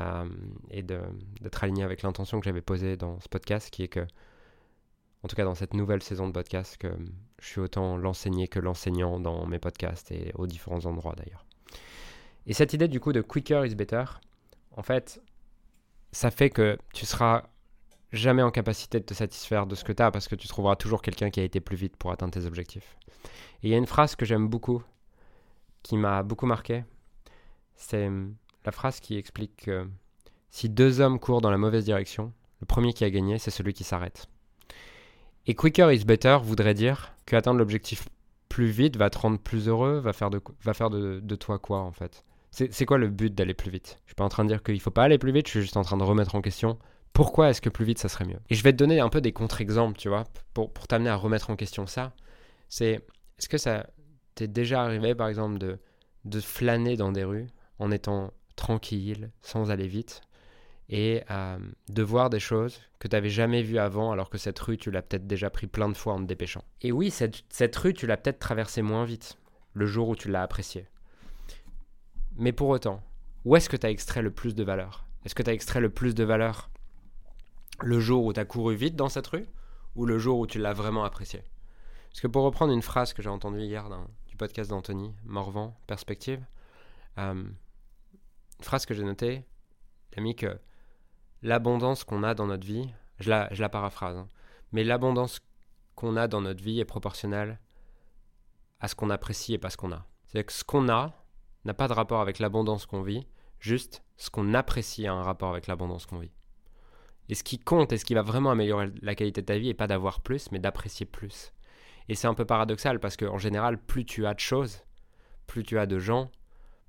euh, 0.00 0.28
et 0.72 0.82
d'être 0.82 1.62
aligné 1.62 1.84
avec 1.84 2.02
l'intention 2.02 2.40
que 2.40 2.44
j'avais 2.44 2.60
posée 2.60 2.96
dans 2.96 3.20
ce 3.20 3.28
podcast, 3.28 3.70
qui 3.70 3.84
est 3.84 3.88
que, 3.88 4.04
en 5.22 5.28
tout 5.28 5.36
cas 5.36 5.44
dans 5.44 5.54
cette 5.54 5.72
nouvelle 5.72 6.02
saison 6.02 6.26
de 6.26 6.32
podcast, 6.32 6.76
que 6.78 6.88
je 7.40 7.46
suis 7.46 7.60
autant 7.60 7.96
l'enseigné 7.96 8.48
que 8.48 8.58
l'enseignant 8.58 9.20
dans 9.20 9.46
mes 9.46 9.60
podcasts 9.60 10.10
et 10.10 10.32
aux 10.34 10.48
différents 10.48 10.84
endroits 10.86 11.14
d'ailleurs. 11.16 11.46
Et 12.46 12.54
cette 12.54 12.72
idée 12.72 12.88
du 12.88 12.98
coup 12.98 13.12
de 13.12 13.20
quicker 13.20 13.64
is 13.64 13.76
better, 13.76 14.04
en 14.76 14.82
fait, 14.82 15.22
ça 16.10 16.32
fait 16.32 16.50
que 16.50 16.76
tu 16.92 17.06
seras 17.06 17.44
jamais 18.12 18.42
en 18.42 18.50
capacité 18.50 19.00
de 19.00 19.04
te 19.04 19.14
satisfaire 19.14 19.66
de 19.66 19.74
ce 19.74 19.84
que 19.84 19.92
tu 19.92 20.02
as 20.02 20.10
parce 20.10 20.28
que 20.28 20.34
tu 20.34 20.48
trouveras 20.48 20.76
toujours 20.76 21.02
quelqu'un 21.02 21.30
qui 21.30 21.40
a 21.40 21.44
été 21.44 21.60
plus 21.60 21.76
vite 21.76 21.96
pour 21.96 22.10
atteindre 22.10 22.32
tes 22.32 22.46
objectifs. 22.46 22.96
Et 23.62 23.68
il 23.68 23.70
y 23.70 23.74
a 23.74 23.78
une 23.78 23.86
phrase 23.86 24.16
que 24.16 24.24
j'aime 24.24 24.48
beaucoup, 24.48 24.82
qui 25.82 25.96
m'a 25.96 26.22
beaucoup 26.22 26.46
marqué. 26.46 26.84
C'est 27.76 28.10
la 28.64 28.72
phrase 28.72 29.00
qui 29.00 29.16
explique 29.16 29.64
que 29.64 29.88
si 30.50 30.68
deux 30.68 31.00
hommes 31.00 31.18
courent 31.18 31.40
dans 31.40 31.50
la 31.50 31.58
mauvaise 31.58 31.84
direction, 31.84 32.32
le 32.60 32.66
premier 32.66 32.92
qui 32.92 33.04
a 33.04 33.10
gagné, 33.10 33.38
c'est 33.38 33.50
celui 33.50 33.72
qui 33.72 33.84
s'arrête. 33.84 34.28
Et 35.46 35.54
quicker 35.54 35.92
is 35.92 36.04
better 36.04 36.38
voudrait 36.42 36.74
dire 36.74 37.14
que 37.26 37.36
atteindre 37.36 37.58
l'objectif 37.58 38.08
plus 38.48 38.70
vite 38.70 38.96
va 38.96 39.10
te 39.10 39.18
rendre 39.18 39.38
plus 39.38 39.68
heureux, 39.68 39.98
va 39.98 40.12
faire 40.12 40.30
de, 40.30 40.40
va 40.62 40.74
faire 40.74 40.90
de, 40.90 41.20
de 41.20 41.36
toi 41.36 41.58
quoi 41.58 41.80
en 41.80 41.92
fait 41.92 42.24
c'est 42.50 42.86
quoi 42.86 42.98
le 42.98 43.08
but 43.08 43.34
d'aller 43.34 43.54
plus 43.54 43.70
vite? 43.70 43.98
Je 44.04 44.10
suis 44.10 44.14
pas 44.14 44.24
en 44.24 44.28
train 44.28 44.44
de 44.44 44.48
dire 44.48 44.62
qu'il 44.62 44.80
faut 44.80 44.90
pas 44.90 45.04
aller 45.04 45.18
plus 45.18 45.32
vite, 45.32 45.46
je 45.46 45.52
suis 45.52 45.60
juste 45.60 45.76
en 45.76 45.82
train 45.82 45.96
de 45.96 46.02
remettre 46.02 46.34
en 46.34 46.40
question 46.40 46.78
pourquoi 47.12 47.50
est-ce 47.50 47.60
que 47.60 47.68
plus 47.68 47.84
vite 47.84 47.98
ça 47.98 48.08
serait 48.08 48.24
mieux. 48.24 48.38
Et 48.48 48.54
je 48.54 48.62
vais 48.62 48.72
te 48.72 48.76
donner 48.78 49.00
un 49.00 49.08
peu 49.08 49.20
des 49.20 49.32
contre-exemples, 49.32 49.98
tu 49.98 50.08
vois, 50.08 50.24
pour, 50.54 50.72
pour 50.72 50.86
t'amener 50.86 51.10
à 51.10 51.16
remettre 51.16 51.50
en 51.50 51.56
question 51.56 51.86
ça. 51.86 52.12
C'est 52.68 53.04
est-ce 53.38 53.48
que 53.48 53.58
ça 53.58 53.86
t'est 54.34 54.48
déjà 54.48 54.82
arrivé 54.82 55.14
par 55.14 55.28
exemple 55.28 55.58
de, 55.58 55.78
de 56.24 56.40
flâner 56.40 56.96
dans 56.96 57.12
des 57.12 57.24
rues 57.24 57.46
en 57.78 57.90
étant 57.90 58.32
tranquille, 58.56 59.30
sans 59.40 59.70
aller 59.70 59.86
vite, 59.86 60.20
et 60.88 61.22
euh, 61.30 61.58
de 61.88 62.02
voir 62.02 62.30
des 62.30 62.40
choses 62.40 62.80
que 62.98 63.08
tu 63.08 63.14
n'avais 63.14 63.30
jamais 63.30 63.62
vues 63.62 63.78
avant, 63.78 64.10
alors 64.10 64.30
que 64.30 64.38
cette 64.38 64.58
rue, 64.58 64.78
tu 64.78 64.90
l'as 64.90 65.02
peut-être 65.02 65.26
déjà 65.26 65.50
pris 65.50 65.66
plein 65.66 65.88
de 65.88 65.96
fois 65.96 66.14
en 66.14 66.18
te 66.20 66.24
dépêchant? 66.24 66.64
Et 66.82 66.92
oui, 66.92 67.10
cette, 67.10 67.44
cette 67.50 67.76
rue, 67.76 67.94
tu 67.94 68.06
l'as 68.06 68.16
peut-être 68.16 68.38
traversée 68.38 68.82
moins 68.82 69.04
vite, 69.04 69.38
le 69.74 69.86
jour 69.86 70.08
où 70.08 70.16
tu 70.16 70.28
l'as 70.28 70.42
appréciée. 70.42 70.86
Mais 72.36 72.52
pour 72.52 72.68
autant, 72.68 73.02
où 73.44 73.54
est-ce 73.54 73.68
que 73.68 73.76
tu 73.76 73.86
as 73.86 73.90
extrait 73.90 74.22
le 74.22 74.30
plus 74.30 74.54
de 74.54 74.64
valeur? 74.64 75.06
Est-ce 75.24 75.34
que 75.34 75.42
tu 75.42 75.50
as 75.50 75.52
extrait 75.52 75.80
le 75.80 75.90
plus 75.90 76.14
de 76.14 76.24
valeur? 76.24 76.70
Le 77.80 78.00
jour 78.00 78.24
où 78.24 78.32
tu 78.32 78.40
as 78.40 78.44
couru 78.44 78.74
vite 78.74 78.96
dans 78.96 79.08
cette 79.08 79.26
rue 79.26 79.46
ou 79.94 80.06
le 80.06 80.18
jour 80.18 80.38
où 80.38 80.46
tu 80.46 80.58
l'as 80.58 80.72
vraiment 80.72 81.04
apprécié? 81.04 81.42
Parce 82.10 82.20
que 82.20 82.26
pour 82.26 82.42
reprendre 82.42 82.72
une 82.72 82.82
phrase 82.82 83.12
que 83.12 83.22
j'ai 83.22 83.28
entendue 83.28 83.60
hier 83.60 83.88
dans, 83.88 84.06
du 84.26 84.36
podcast 84.36 84.70
d'Anthony 84.70 85.14
Morvan, 85.24 85.76
Perspective, 85.86 86.44
euh, 87.18 87.34
une 87.34 88.64
phrase 88.64 88.86
que 88.86 88.94
j'ai 88.94 89.04
notée, 89.04 89.44
il 90.12 90.18
a 90.18 90.22
mis 90.22 90.34
que 90.34 90.58
l'abondance 91.42 92.04
qu'on 92.04 92.22
a 92.22 92.34
dans 92.34 92.46
notre 92.46 92.66
vie, 92.66 92.88
je 93.20 93.30
la, 93.30 93.52
je 93.52 93.60
la 93.60 93.68
paraphrase, 93.68 94.16
hein, 94.16 94.28
mais 94.72 94.84
l'abondance 94.84 95.40
qu'on 95.94 96.16
a 96.16 96.28
dans 96.28 96.40
notre 96.40 96.62
vie 96.62 96.80
est 96.80 96.84
proportionnelle 96.84 97.60
à 98.80 98.88
ce 98.88 98.94
qu'on 98.94 99.10
apprécie 99.10 99.54
et 99.54 99.58
pas 99.58 99.70
ce 99.70 99.76
qu'on 99.76 99.92
a. 99.92 100.06
C'est-à-dire 100.26 100.46
que 100.46 100.52
ce 100.52 100.64
qu'on 100.64 100.88
a, 100.88 101.12
n'a 101.64 101.74
pas 101.74 101.88
de 101.88 101.92
rapport 101.92 102.20
avec 102.20 102.38
l'abondance 102.38 102.86
qu'on 102.86 103.02
vit, 103.02 103.26
juste 103.58 104.04
ce 104.16 104.30
qu'on 104.30 104.54
apprécie 104.54 105.06
a 105.06 105.14
un 105.14 105.22
rapport 105.22 105.50
avec 105.50 105.66
l'abondance 105.66 106.06
qu'on 106.06 106.18
vit. 106.18 106.30
Et 107.28 107.34
ce 107.34 107.42
qui 107.42 107.58
compte 107.58 107.92
et 107.92 107.98
ce 107.98 108.04
qui 108.04 108.14
va 108.14 108.22
vraiment 108.22 108.50
améliorer 108.50 108.90
la 109.02 109.14
qualité 109.14 109.42
de 109.42 109.46
ta 109.46 109.58
vie 109.58 109.68
n'est 109.68 109.74
pas 109.74 109.86
d'avoir 109.86 110.20
plus, 110.20 110.50
mais 110.50 110.58
d'apprécier 110.58 111.06
plus? 111.06 111.52
Et 112.08 112.14
c'est 112.14 112.26
un 112.26 112.34
peu 112.34 112.46
paradoxal 112.46 113.00
parce 113.00 113.16
qu'en 113.16 113.38
général, 113.38 113.78
plus 113.78 114.04
tu 114.04 114.26
as 114.26 114.34
de 114.34 114.40
choses, 114.40 114.82
plus 115.46 115.62
tu 115.62 115.78
as 115.78 115.86
de 115.86 115.98
gens, 115.98 116.30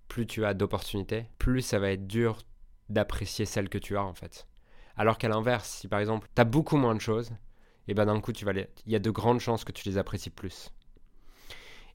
plus 0.07 0.25
tu 0.25 0.45
as 0.45 0.53
d'opportunités, 0.53 1.25
plus 1.37 1.61
ça 1.61 1.79
va 1.79 1.91
être 1.91 2.07
dur 2.07 2.39
d'apprécier 2.87 3.45
celles 3.45 3.69
que 3.69 3.77
tu 3.77 3.97
as 3.97 4.03
en 4.03 4.13
fait. 4.13 4.47
Alors 4.95 5.17
qu'à 5.17 5.29
l'inverse, 5.29 5.69
si 5.69 5.87
par 5.87 5.99
exemple 5.99 6.27
tu 6.33 6.41
as 6.41 6.45
beaucoup 6.45 6.77
moins 6.77 6.95
de 6.95 7.01
choses, 7.01 7.31
et 7.31 7.91
eh 7.91 7.93
ben 7.93 8.05
d'un 8.05 8.19
coup 8.21 8.33
tu 8.33 8.45
vas 8.45 8.53
il 8.53 8.67
y 8.91 8.95
a 8.95 8.99
de 8.99 9.09
grandes 9.09 9.39
chances 9.39 9.63
que 9.63 9.71
tu 9.71 9.87
les 9.87 9.97
apprécies 9.97 10.29
plus. 10.29 10.71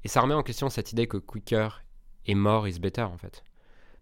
Et 0.04 0.08
ça 0.08 0.20
remet 0.20 0.34
en 0.34 0.42
question 0.42 0.68
cette 0.68 0.92
idée 0.92 1.06
que 1.06 1.16
quicker 1.16 1.82
et 2.26 2.34
more 2.34 2.68
is 2.68 2.78
better 2.78 3.02
en 3.02 3.16
fait. 3.16 3.42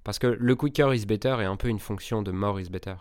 Parce 0.04 0.18
que 0.18 0.26
le 0.26 0.56
quicker 0.56 0.94
is 0.94 1.06
better 1.06 1.36
est 1.40 1.44
un 1.44 1.56
peu 1.56 1.68
une 1.68 1.78
fonction 1.78 2.22
de 2.22 2.32
more 2.32 2.60
is 2.60 2.70
better. 2.70 2.96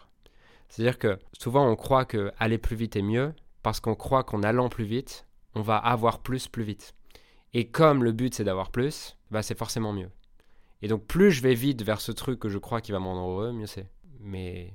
C'est-à-dire 0.71 0.97
que 0.97 1.19
souvent 1.33 1.67
on 1.67 1.75
croit 1.75 2.05
que 2.05 2.31
aller 2.39 2.57
plus 2.57 2.77
vite 2.77 2.95
est 2.95 3.01
mieux 3.01 3.33
parce 3.61 3.81
qu'on 3.81 3.93
croit 3.93 4.23
qu'en 4.23 4.41
allant 4.41 4.69
plus 4.69 4.85
vite, 4.85 5.27
on 5.53 5.61
va 5.61 5.77
avoir 5.77 6.19
plus 6.19 6.47
plus 6.47 6.63
vite. 6.63 6.95
Et 7.53 7.67
comme 7.67 8.05
le 8.05 8.13
but 8.13 8.33
c'est 8.33 8.45
d'avoir 8.45 8.71
plus, 8.71 9.17
bah 9.31 9.43
c'est 9.43 9.57
forcément 9.57 9.91
mieux. 9.91 10.09
Et 10.81 10.87
donc 10.87 11.05
plus 11.05 11.31
je 11.31 11.41
vais 11.41 11.55
vite 11.55 11.83
vers 11.83 11.99
ce 11.99 12.13
truc 12.13 12.39
que 12.39 12.47
je 12.47 12.57
crois 12.57 12.79
qui 12.79 12.93
va 12.93 12.99
me 12.99 13.05
rendre 13.05 13.29
heureux, 13.29 13.51
mieux 13.51 13.67
c'est. 13.67 13.91
Mais 14.21 14.73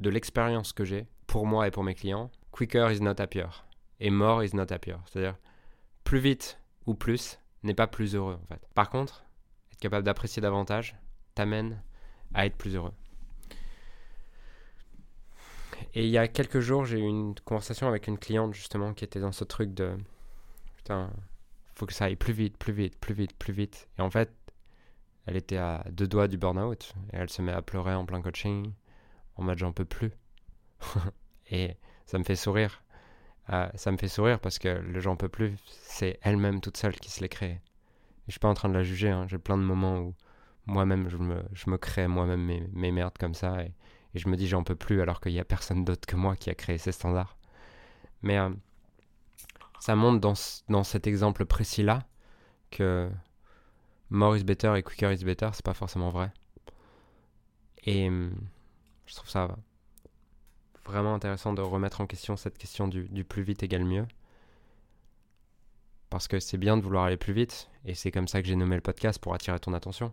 de 0.00 0.10
l'expérience 0.10 0.74
que 0.74 0.84
j'ai 0.84 1.06
pour 1.26 1.46
moi 1.46 1.66
et 1.66 1.70
pour 1.70 1.82
mes 1.82 1.94
clients, 1.94 2.30
quicker 2.52 2.92
is 2.92 3.00
not 3.00 3.18
happier 3.18 3.46
et 4.00 4.10
more 4.10 4.44
is 4.44 4.54
not 4.54 4.70
happier. 4.70 4.96
C'est-à-dire 5.06 5.38
plus 6.04 6.18
vite 6.18 6.60
ou 6.84 6.94
plus 6.94 7.38
n'est 7.62 7.72
pas 7.72 7.86
plus 7.86 8.14
heureux 8.14 8.38
en 8.42 8.46
fait. 8.46 8.60
Par 8.74 8.90
contre, 8.90 9.24
capable 9.80 10.04
d'apprécier 10.04 10.42
davantage 10.42 10.94
t'amène 11.34 11.82
à 12.34 12.44
être 12.44 12.56
plus 12.56 12.74
heureux. 12.74 12.92
Et 15.94 16.04
il 16.04 16.10
y 16.10 16.18
a 16.18 16.28
quelques 16.28 16.60
jours, 16.60 16.84
j'ai 16.84 16.98
eu 16.98 17.06
une 17.08 17.34
conversation 17.44 17.88
avec 17.88 18.08
une 18.08 18.18
cliente 18.18 18.54
justement 18.54 18.92
qui 18.94 19.04
était 19.04 19.20
dans 19.20 19.32
ce 19.32 19.44
truc 19.44 19.74
de 19.74 19.96
putain, 20.76 21.10
faut 21.74 21.86
que 21.86 21.94
ça 21.94 22.06
aille 22.06 22.16
plus 22.16 22.32
vite, 22.32 22.56
plus 22.58 22.72
vite, 22.72 22.98
plus 22.98 23.14
vite, 23.14 23.32
plus 23.36 23.52
vite. 23.52 23.88
Et 23.98 24.02
en 24.02 24.10
fait, 24.10 24.32
elle 25.26 25.36
était 25.36 25.56
à 25.56 25.84
deux 25.90 26.08
doigts 26.08 26.28
du 26.28 26.36
burn-out 26.36 26.94
et 27.12 27.16
elle 27.16 27.30
se 27.30 27.42
met 27.42 27.52
à 27.52 27.62
pleurer 27.62 27.94
en 27.94 28.04
plein 28.06 28.20
coaching 28.20 28.72
en 29.36 29.44
mode 29.44 29.58
j'en 29.58 29.72
peux 29.72 29.84
plus. 29.84 30.10
et 31.50 31.76
ça 32.06 32.18
me 32.18 32.24
fait 32.24 32.36
sourire. 32.36 32.82
Euh, 33.52 33.68
ça 33.74 33.92
me 33.92 33.96
fait 33.96 34.08
sourire 34.08 34.40
parce 34.40 34.58
que 34.58 34.68
le 34.68 35.00
j'en 35.00 35.16
peux 35.16 35.28
plus, 35.28 35.56
c'est 35.66 36.18
elle-même 36.22 36.60
toute 36.60 36.76
seule 36.76 36.96
qui 36.96 37.10
se 37.10 37.20
l'est 37.20 37.28
créé 37.28 37.60
je 38.26 38.32
suis 38.32 38.40
pas 38.40 38.48
en 38.48 38.54
train 38.54 38.68
de 38.68 38.74
la 38.74 38.82
juger, 38.82 39.10
hein. 39.10 39.26
j'ai 39.28 39.38
plein 39.38 39.58
de 39.58 39.62
moments 39.62 39.98
où 39.98 40.14
moi-même 40.66 41.08
je 41.08 41.16
me, 41.66 41.76
crée 41.76 42.08
moi-même 42.08 42.68
mes, 42.72 42.92
merdes 42.92 43.18
comme 43.18 43.34
ça 43.34 43.58
et 44.14 44.18
je 44.18 44.28
me 44.28 44.36
dis 44.36 44.48
j'en 44.48 44.62
peux 44.62 44.76
plus 44.76 45.00
alors 45.00 45.20
qu'il 45.20 45.32
n'y 45.32 45.40
a 45.40 45.44
personne 45.44 45.84
d'autre 45.84 46.06
que 46.06 46.16
moi 46.16 46.36
qui 46.36 46.50
a 46.50 46.54
créé 46.54 46.78
ces 46.78 46.92
standards. 46.92 47.36
Mais 48.22 48.38
euh, 48.38 48.50
ça 49.80 49.96
montre 49.96 50.20
dans, 50.20 50.34
dans 50.68 50.84
cet 50.84 51.06
exemple 51.06 51.44
précis-là 51.44 52.06
que 52.70 53.10
more 54.10 54.36
is 54.36 54.44
better 54.44 54.74
et 54.76 54.82
quicker 54.82 55.12
is 55.12 55.24
better, 55.24 55.50
c'est 55.52 55.64
pas 55.64 55.74
forcément 55.74 56.10
vrai. 56.10 56.32
Et 57.84 58.08
hum, 58.08 58.34
je 59.06 59.14
trouve 59.14 59.28
ça 59.28 59.56
vraiment 60.84 61.14
intéressant 61.14 61.52
de 61.52 61.62
remettre 61.62 62.00
en 62.00 62.06
question 62.06 62.36
cette 62.36 62.58
question 62.58 62.88
du, 62.88 63.08
du 63.08 63.24
plus 63.24 63.42
vite 63.42 63.62
égale 63.62 63.84
mieux. 63.84 64.06
Parce 66.10 66.28
que 66.28 66.38
c'est 66.38 66.58
bien 66.58 66.76
de 66.76 66.82
vouloir 66.82 67.04
aller 67.04 67.16
plus 67.16 67.32
vite, 67.32 67.68
et 67.84 67.94
c'est 67.94 68.12
comme 68.12 68.28
ça 68.28 68.40
que 68.40 68.46
j'ai 68.46 68.54
nommé 68.56 68.76
le 68.76 68.82
podcast 68.82 69.18
pour 69.18 69.34
attirer 69.34 69.58
ton 69.58 69.72
attention. 69.72 70.12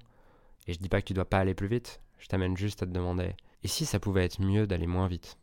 Et 0.67 0.73
je 0.73 0.79
dis 0.79 0.89
pas 0.89 1.01
que 1.01 1.07
tu 1.07 1.13
dois 1.13 1.29
pas 1.29 1.39
aller 1.39 1.53
plus 1.53 1.67
vite, 1.67 2.01
je 2.17 2.27
t'amène 2.27 2.57
juste 2.57 2.81
à 2.81 2.85
te 2.85 2.91
demander 2.91 3.35
et 3.63 3.67
si 3.67 3.85
ça 3.85 3.99
pouvait 3.99 4.25
être 4.25 4.41
mieux 4.41 4.67
d'aller 4.67 4.87
moins 4.87 5.07
vite? 5.07 5.37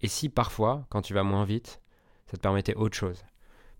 Et 0.00 0.08
si 0.08 0.28
parfois, 0.28 0.86
quand 0.88 1.02
tu 1.02 1.14
vas 1.14 1.22
moins 1.22 1.44
vite, 1.44 1.80
ça 2.26 2.36
te 2.36 2.42
permettait 2.42 2.74
autre 2.74 2.96
chose? 2.96 3.24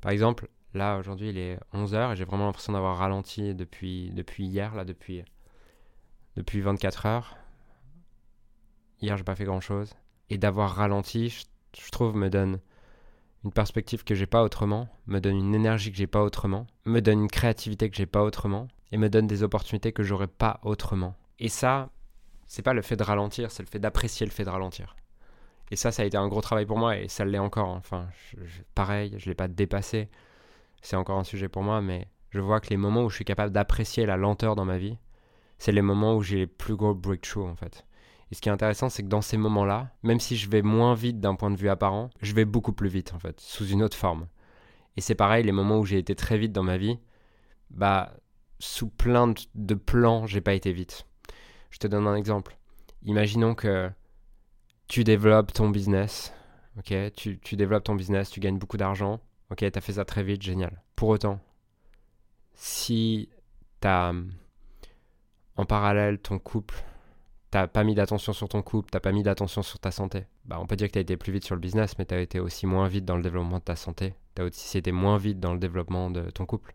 Par 0.01 0.13
exemple, 0.13 0.49
là 0.75 0.99
aujourd'hui 0.99 1.31
il 1.31 1.39
est 1.39 1.59
11h 1.75 2.13
et 2.13 2.17
j'ai 2.17 2.25
vraiment 2.25 2.47
l'impression 2.47 2.73
d'avoir 2.73 2.99
ralenti 2.99 3.55
depuis, 3.55 4.11
depuis 4.11 4.47
hier, 4.47 4.75
là 4.75 4.85
depuis, 4.85 5.25
depuis 6.37 6.61
24 6.61 7.07
heures. 7.07 7.37
Hier 9.01 9.17
j'ai 9.17 9.25
pas 9.25 9.37
fait 9.37 9.45
grand 9.45 9.61
chose. 9.61 9.95
Et 10.31 10.39
d'avoir 10.39 10.75
ralenti, 10.75 11.29
je, 11.29 11.45
je 11.79 11.91
trouve, 11.91 12.17
me 12.17 12.31
donne 12.31 12.61
une 13.45 13.53
perspective 13.53 14.05
que 14.05 14.15
j'ai 14.15 14.27
pas 14.27 14.43
autrement, 14.43 14.89
me 15.07 15.19
donne 15.19 15.37
une 15.37 15.55
énergie 15.55 15.91
que 15.91 15.99
j'ai 15.99 16.07
pas 16.07 16.23
autrement, 16.23 16.67
me 16.85 17.01
donne 17.01 17.23
une 17.23 17.31
créativité 17.31 17.91
que 17.91 17.97
j'ai 17.97 18.07
pas 18.07 18.23
autrement, 18.23 18.69
et 18.93 18.99
me 18.99 19.09
donne 19.09 19.27
des 19.27 19.43
opportunités 19.43 19.93
que 19.93 20.03
j'aurais 20.03 20.29
pas 20.29 20.61
autrement. 20.63 21.17
Et 21.39 21.49
ça, 21.49 21.91
c'est 22.53 22.61
pas 22.61 22.75
le 22.75 22.83
fait 22.83 22.97
de 22.97 23.03
ralentir, 23.03 23.51
c'est 23.51 23.63
le 23.63 23.69
fait 23.69 23.79
d'apprécier 23.79 24.27
le 24.27 24.31
fait 24.31 24.45
de 24.45 24.51
ralentir. 24.51 24.95
Et 25.71 25.77
ça, 25.77 25.91
ça 25.91 26.03
a 26.03 26.05
été 26.05 26.19
un 26.19 26.29
gros 26.29 26.43
travail 26.43 26.67
pour 26.67 26.77
moi 26.77 26.99
et 26.99 27.09
ça 27.09 27.25
l'est 27.25 27.39
encore. 27.39 27.71
Enfin, 27.71 28.11
pareil, 28.75 29.15
je 29.17 29.31
l'ai 29.31 29.35
pas 29.35 29.49
dépassé. 29.49 30.11
C'est 30.83 30.97
encore 30.97 31.19
un 31.19 31.25
sujet 31.25 31.49
pour 31.49 31.63
moi, 31.63 31.81
mais 31.81 32.09
je 32.29 32.41
vois 32.41 32.61
que 32.61 32.69
les 32.69 32.77
moments 32.77 33.05
où 33.05 33.09
je 33.09 33.15
suis 33.15 33.25
capable 33.25 33.55
d'apprécier 33.55 34.05
la 34.05 34.19
lenteur 34.19 34.55
dans 34.55 34.67
ma 34.67 34.77
vie, 34.77 34.99
c'est 35.57 35.73
les 35.73 35.81
moments 35.81 36.15
où 36.15 36.23
j'ai 36.23 36.41
les 36.41 36.47
plus 36.47 36.77
gros 36.77 36.95
breakthroughs 36.95 37.49
en 37.49 37.57
fait. 37.57 37.87
Et 38.31 38.35
ce 38.35 38.43
qui 38.43 38.51
est 38.51 38.53
intéressant, 38.53 38.91
c'est 38.91 39.03
que 39.03 39.09
dans 39.09 39.23
ces 39.23 39.39
moments-là, 39.39 39.91
même 40.03 40.21
si 40.21 40.37
je 40.37 40.51
vais 40.51 40.61
moins 40.61 40.93
vite 40.93 41.21
d'un 41.21 41.37
point 41.37 41.51
de 41.51 41.57
vue 41.57 41.71
apparent, 41.71 42.11
je 42.21 42.35
vais 42.35 42.45
beaucoup 42.45 42.75
plus 42.75 42.91
vite 42.91 43.15
en 43.15 43.19
fait, 43.19 43.41
sous 43.41 43.67
une 43.67 43.83
autre 43.83 43.97
forme. 43.97 44.27
Et 44.99 45.01
c'est 45.01 45.15
pareil, 45.15 45.43
les 45.43 45.53
moments 45.53 45.79
où 45.79 45.87
j'ai 45.87 45.97
été 45.97 46.15
très 46.15 46.37
vite 46.37 46.53
dans 46.53 46.65
ma 46.65 46.77
vie, 46.77 46.99
bah, 47.71 48.13
sous 48.59 48.91
plein 48.91 49.33
de 49.55 49.75
plans, 49.75 50.27
j'ai 50.27 50.43
pas 50.43 50.53
été 50.53 50.71
vite. 50.75 51.07
Je 51.73 51.79
te 51.79 51.87
donne 51.87 52.07
un 52.07 52.15
exemple. 52.15 52.57
Imaginons 53.03 53.55
que 53.55 53.91
tu 54.87 55.05
développes 55.05 55.53
ton 55.53 55.71
business, 55.71 56.33
tu, 56.85 57.41
gagnes 58.41 58.59
beaucoup 58.59 58.77
d'argent, 58.77 59.21
ok? 59.51 59.59
Tu 59.59 59.79
as 59.79 59.81
fait 59.81 59.95
ça 59.95 60.05
très 60.05 60.23
vite, 60.23 60.43
génial. 60.43 60.83
Pour 60.95 61.09
autant, 61.09 61.41
si 62.55 63.31
tu 63.81 63.89
as 63.89 64.13
en 65.57 65.65
parallèle 65.65 66.19
ton 66.19 66.39
couple, 66.39 66.75
t'as 67.51 67.67
pas 67.67 67.85
mis 67.85 67.95
d'attention 67.95 68.35
sur 68.35 68.51
ton 68.51 68.61
couple, 68.61 68.91
t'as 68.91 69.01
pas 69.01 69.13
mis 69.13 69.23
d'attention 69.23 69.63
sur 69.63 69.79
ta 69.79 69.91
santé, 69.91 70.27
bah 70.45 70.59
on 70.61 70.67
peut 70.67 70.77
dire 70.77 70.89
que 70.89 70.93
tu 70.93 70.99
as 70.99 71.03
été 71.03 71.17
plus 71.17 71.33
vite 71.33 71.45
sur 71.45 71.55
le 71.55 71.61
business, 71.61 71.99
mais 71.99 72.05
tu 72.05 72.15
as 72.15 72.21
été 72.21 72.39
aussi 72.39 72.67
moins 72.67 72.87
vite 72.87 73.07
dans 73.07 73.17
le 73.17 73.23
développement 73.23 73.59
de 73.59 73.65
ta 73.65 73.77
santé, 73.77 74.15
tu 74.35 74.43
as 74.43 74.45
aussi 74.45 74.77
été 74.77 74.93
moins 74.93 75.17
vite 75.17 75.41
dans 75.41 75.55
le 75.55 75.59
développement 75.59 76.11
de 76.11 76.31
ton 76.31 76.45
couple 76.45 76.75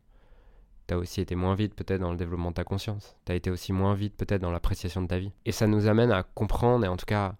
tu 0.87 0.93
as 0.93 0.97
aussi 0.97 1.21
été 1.21 1.35
moins 1.35 1.55
vite 1.55 1.75
peut-être 1.75 2.01
dans 2.01 2.11
le 2.11 2.17
développement 2.17 2.49
de 2.49 2.55
ta 2.55 2.63
conscience, 2.63 3.15
tu 3.25 3.31
as 3.31 3.35
été 3.35 3.49
aussi 3.49 3.73
moins 3.73 3.93
vite 3.93 4.15
peut-être 4.15 4.41
dans 4.41 4.51
l'appréciation 4.51 5.01
de 5.01 5.07
ta 5.07 5.19
vie. 5.19 5.31
Et 5.45 5.51
ça 5.51 5.67
nous 5.67 5.87
amène 5.87 6.11
à 6.11 6.23
comprendre 6.23 6.85
et 6.85 6.87
en 6.87 6.97
tout 6.97 7.05
cas 7.05 7.35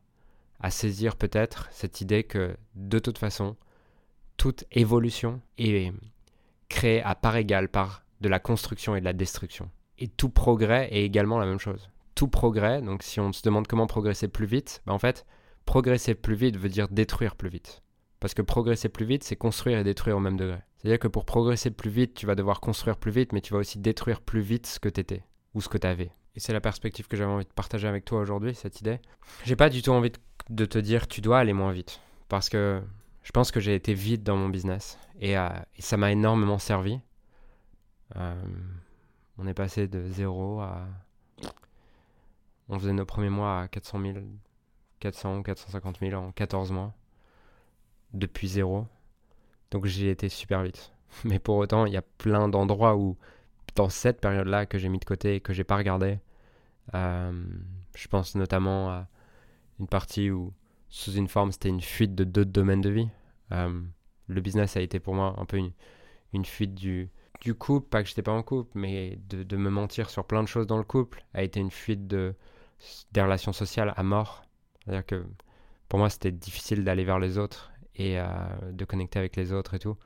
à 0.60 0.72
saisir 0.72 1.16
peut-être 1.16 1.68
cette 1.72 2.02
idée 2.02 2.24
que 2.24 2.58
de 2.76 3.00
toute 3.00 3.18
façon, 3.18 3.56
toute 4.38 4.66
évolution 4.72 5.42
est 5.58 5.94
créée 6.70 7.02
à 7.02 7.16
part 7.16 7.36
égale 7.36 7.70
par 7.70 8.04
de 8.22 8.30
la 8.30 8.40
construction 8.40 8.96
et 8.96 9.00
de 9.00 9.06
la 9.06 9.14
destruction. 9.14 9.70
Et 10.00 10.08
tout 10.08 10.30
progrès 10.30 10.90
est 10.92 11.04
également 11.04 11.40
la 11.40 11.46
même 11.46 11.60
chose. 11.60 11.90
Tout 12.16 12.28
progrès, 12.28 12.82
donc 12.82 13.04
si 13.04 13.20
on 13.20 13.32
se 13.32 13.44
demande 13.44 13.68
comment 13.68 13.88
progresser 13.88 14.28
plus 14.28 14.46
vite, 14.46 14.82
bah 14.86 14.94
en 14.94 15.00
fait, 15.00 15.26
progresser 15.66 16.16
plus 16.16 16.36
vite 16.36 16.58
veut 16.58 16.70
dire 16.70 16.88
détruire 16.90 17.36
plus 17.36 17.50
vite. 17.50 17.84
Parce 18.20 18.34
que 18.34 18.42
progresser 18.42 18.90
plus 18.90 19.06
vite, 19.06 19.24
c'est 19.24 19.36
construire 19.36 19.78
et 19.78 19.84
détruire 19.84 20.18
au 20.18 20.20
même 20.20 20.38
degré. 20.38 20.60
C'est-à-dire 20.78 21.00
que 21.00 21.08
pour 21.08 21.26
progresser 21.26 21.72
plus 21.72 21.90
vite, 21.90 22.14
tu 22.14 22.26
vas 22.26 22.36
devoir 22.36 22.60
construire 22.60 22.98
plus 22.98 23.12
vite, 23.12 23.34
mais 23.34 23.42
tu 23.42 23.54
vas 23.54 23.60
aussi 23.60 23.80
détruire 23.80 24.22
plus 24.22 24.42
vite 24.42 24.68
ce 24.68 24.80
que 24.80 24.90
tu 24.90 25.02
étais 25.02 25.24
ou 25.54 25.62
ce 25.62 25.70
que 25.70 25.78
tu 25.78 25.88
avais. 25.88 26.12
Et 26.36 26.40
c'est 26.40 26.54
la 26.54 26.62
perspective 26.62 27.08
que 27.08 27.18
j'avais 27.18 27.32
envie 27.32 27.46
de 27.46 27.54
partager 27.54 27.88
avec 27.88 28.06
toi 28.06 28.20
aujourd'hui, 28.20 28.54
cette 28.54 28.80
idée. 28.80 29.00
J'ai 29.44 29.56
pas 29.56 29.70
du 29.70 29.82
tout 29.82 29.90
envie 29.92 30.12
de 30.50 30.66
te 30.66 30.78
dire 30.78 31.08
tu 31.08 31.22
dois 31.22 31.40
aller 31.40 31.54
moins 31.54 31.72
vite. 31.72 32.00
Parce 32.30 32.50
que 32.50 32.82
je 33.24 33.32
pense 33.32 33.52
que 33.52 33.60
j'ai 33.60 33.74
été 33.74 33.94
vite 33.94 34.24
dans 34.24 34.38
mon 34.38 34.50
business. 34.50 35.00
Et, 35.20 35.38
euh, 35.38 35.50
ça 35.80 35.98
m'a 35.98 36.12
énormément 36.12 36.60
servi. 36.60 37.00
Euh, 38.16 38.36
on 39.38 39.48
est 39.48 39.54
passé 39.54 39.88
de 39.88 40.08
0 40.12 40.62
à. 40.62 40.88
On 42.70 42.78
faisait 42.78 42.94
nos 42.94 43.06
premiers 43.06 43.30
mois 43.30 43.62
à 43.62 43.68
400 43.68 44.02
000, 44.02 44.18
400 45.00 45.38
ou 45.40 45.44
450 45.44 46.00
000 46.02 46.14
en 46.22 46.32
14 46.32 46.72
mois 46.72 46.94
depuis 48.14 48.48
zéro. 48.48 48.88
Donc 49.72 49.86
j'ai 49.86 50.10
été 50.10 50.30
super 50.30 50.64
vite. 50.64 50.92
Mais 51.24 51.40
pour 51.40 51.58
autant, 51.58 51.86
il 51.86 51.94
y 51.94 51.98
a 51.98 52.02
plein 52.02 52.48
d'endroits 52.48 52.96
où, 52.96 53.18
dans 53.76 53.90
cette 53.90 54.22
période-là, 54.22 54.66
que 54.66 54.78
j'ai 54.78 54.90
mis 54.90 55.00
de 55.00 55.06
côté 55.06 55.36
et 55.36 55.42
que 55.42 55.54
j'ai 55.54 55.64
pas 55.64 55.78
regardé. 55.78 56.20
Euh, 56.94 57.32
je 57.96 58.08
pense 58.08 58.36
notamment 58.36 58.90
à 58.90 59.08
une 59.80 59.88
partie 59.88 60.32
où, 60.32 60.54
sous 60.90 61.14
une 61.14 61.28
forme, 61.28 61.52
c'était 61.52 61.70
une 61.70 61.82
fuite 61.82 62.16
de 62.16 62.24
deux 62.24 62.46
domaines 62.46 62.82
de 62.82 62.90
vie. 62.90 63.10
Euh, 63.52 63.82
le 64.28 64.42
business 64.42 64.78
a 64.78 64.82
été 64.82 65.00
pour 65.00 65.14
moi 65.14 65.36
un 65.38 65.46
peu 65.46 65.58
une, 65.58 66.46
fuite 66.46 66.76
du, 66.76 67.10
couple, 67.58 67.88
pas 67.88 68.04
que 68.04 68.10
j'étais 68.10 68.22
pas 68.22 68.32
en 68.32 68.44
couple, 68.44 68.72
mais 68.76 69.20
de, 69.30 69.58
me 69.58 69.70
mentir 69.70 70.10
sur 70.10 70.26
plein 70.26 70.44
de 70.44 70.48
choses 70.48 70.68
dans 70.68 70.78
le 70.78 70.84
couple, 70.84 71.24
a 71.34 71.44
été 71.44 71.60
une 71.60 71.72
fuite 71.72 72.08
de, 72.08 72.36
des 73.12 73.22
relations 73.22 73.54
sociales 73.54 73.94
à 73.96 74.04
mort. 74.04 74.44
C'est-à-dire 74.84 75.06
que 75.06 75.26
pour 75.90 76.00
moi, 76.00 76.10
c'était 76.10 76.32
difficile 76.32 76.84
d'aller 76.84 77.06
vers 77.06 77.20
les 77.20 77.38
autres 77.38 77.72
et 77.98 78.20
euh, 78.20 78.26
de 78.72 78.86
connecter 78.86 79.20
avec 79.20 79.36
les 79.36 79.52
autres 79.52 79.74
et 79.74 79.80
tout. 79.80 79.98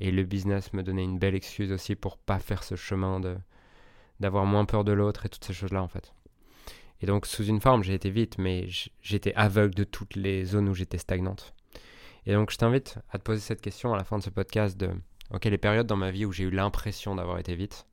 Et 0.00 0.10
le 0.10 0.24
business 0.24 0.72
me 0.72 0.82
donnait 0.82 1.04
une 1.04 1.18
belle 1.18 1.34
excuse 1.34 1.72
aussi 1.72 1.94
pour 1.94 2.18
pas 2.18 2.38
faire 2.38 2.64
ce 2.64 2.74
chemin 2.74 3.20
de 3.20 3.36
d'avoir 4.20 4.44
moins 4.44 4.64
peur 4.64 4.84
de 4.84 4.92
l'autre 4.92 5.26
et 5.26 5.28
toutes 5.28 5.44
ces 5.44 5.52
choses-là 5.52 5.82
en 5.82 5.88
fait. 5.88 6.14
Et 7.00 7.06
donc 7.06 7.26
sous 7.26 7.44
une 7.44 7.60
forme, 7.60 7.82
j'ai 7.82 7.94
été 7.94 8.10
vite, 8.10 8.38
mais 8.38 8.66
j'étais 9.00 9.34
aveugle 9.34 9.74
de 9.74 9.84
toutes 9.84 10.14
les 10.14 10.44
zones 10.44 10.68
où 10.68 10.74
j'étais 10.74 10.98
stagnante. 10.98 11.54
Et 12.26 12.34
donc 12.34 12.50
je 12.52 12.56
t'invite 12.56 12.98
à 13.10 13.18
te 13.18 13.24
poser 13.24 13.40
cette 13.40 13.60
question 13.60 13.92
à 13.92 13.96
la 13.96 14.04
fin 14.04 14.18
de 14.18 14.22
ce 14.22 14.30
podcast 14.30 14.76
de 14.78 14.90
ok 15.32 15.44
les 15.46 15.58
périodes 15.58 15.86
dans 15.86 15.96
ma 15.96 16.12
vie 16.12 16.24
où 16.24 16.32
j'ai 16.32 16.44
eu 16.44 16.50
l'impression 16.50 17.16
d'avoir 17.16 17.38
été 17.38 17.56
vite, 17.56 17.86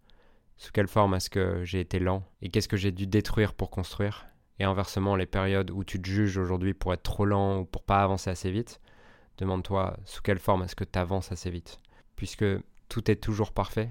sous 0.58 0.72
quelle 0.72 0.88
forme 0.88 1.16
est-ce 1.16 1.30
que 1.30 1.64
j'ai 1.64 1.80
été 1.80 2.00
lent 2.00 2.24
et 2.42 2.50
qu'est-ce 2.50 2.68
que 2.68 2.78
j'ai 2.78 2.92
dû 2.92 3.08
détruire 3.08 3.54
pour 3.54 3.72
construire? 3.72 4.28
Et 4.60 4.66
inversement 4.66 5.16
les 5.16 5.26
périodes 5.26 5.72
où 5.72 5.84
tu 5.84 6.02
te 6.02 6.08
juges 6.08 6.38
aujourd'hui 6.38 6.74
pour 6.74 6.94
être 6.94 7.04
trop 7.04 7.26
lent 7.26 7.60
ou 7.60 7.66
pour 7.66 7.84
pas 7.84 8.04
avancer 8.04 8.30
assez 8.30 8.52
vite, 8.52 8.82
Demande-toi 9.40 9.98
sous 10.06 10.22
quelle 10.22 10.38
forme 10.38 10.64
est-ce 10.64 10.76
que 10.76 10.84
tu 10.84 11.00
avances 11.00 11.32
assez 11.32 11.50
vite? 11.50 11.80
Puisque 12.18 12.46
tout 12.90 13.10
est 13.10 13.16
toujours 13.16 13.54
parfait. 13.54 13.90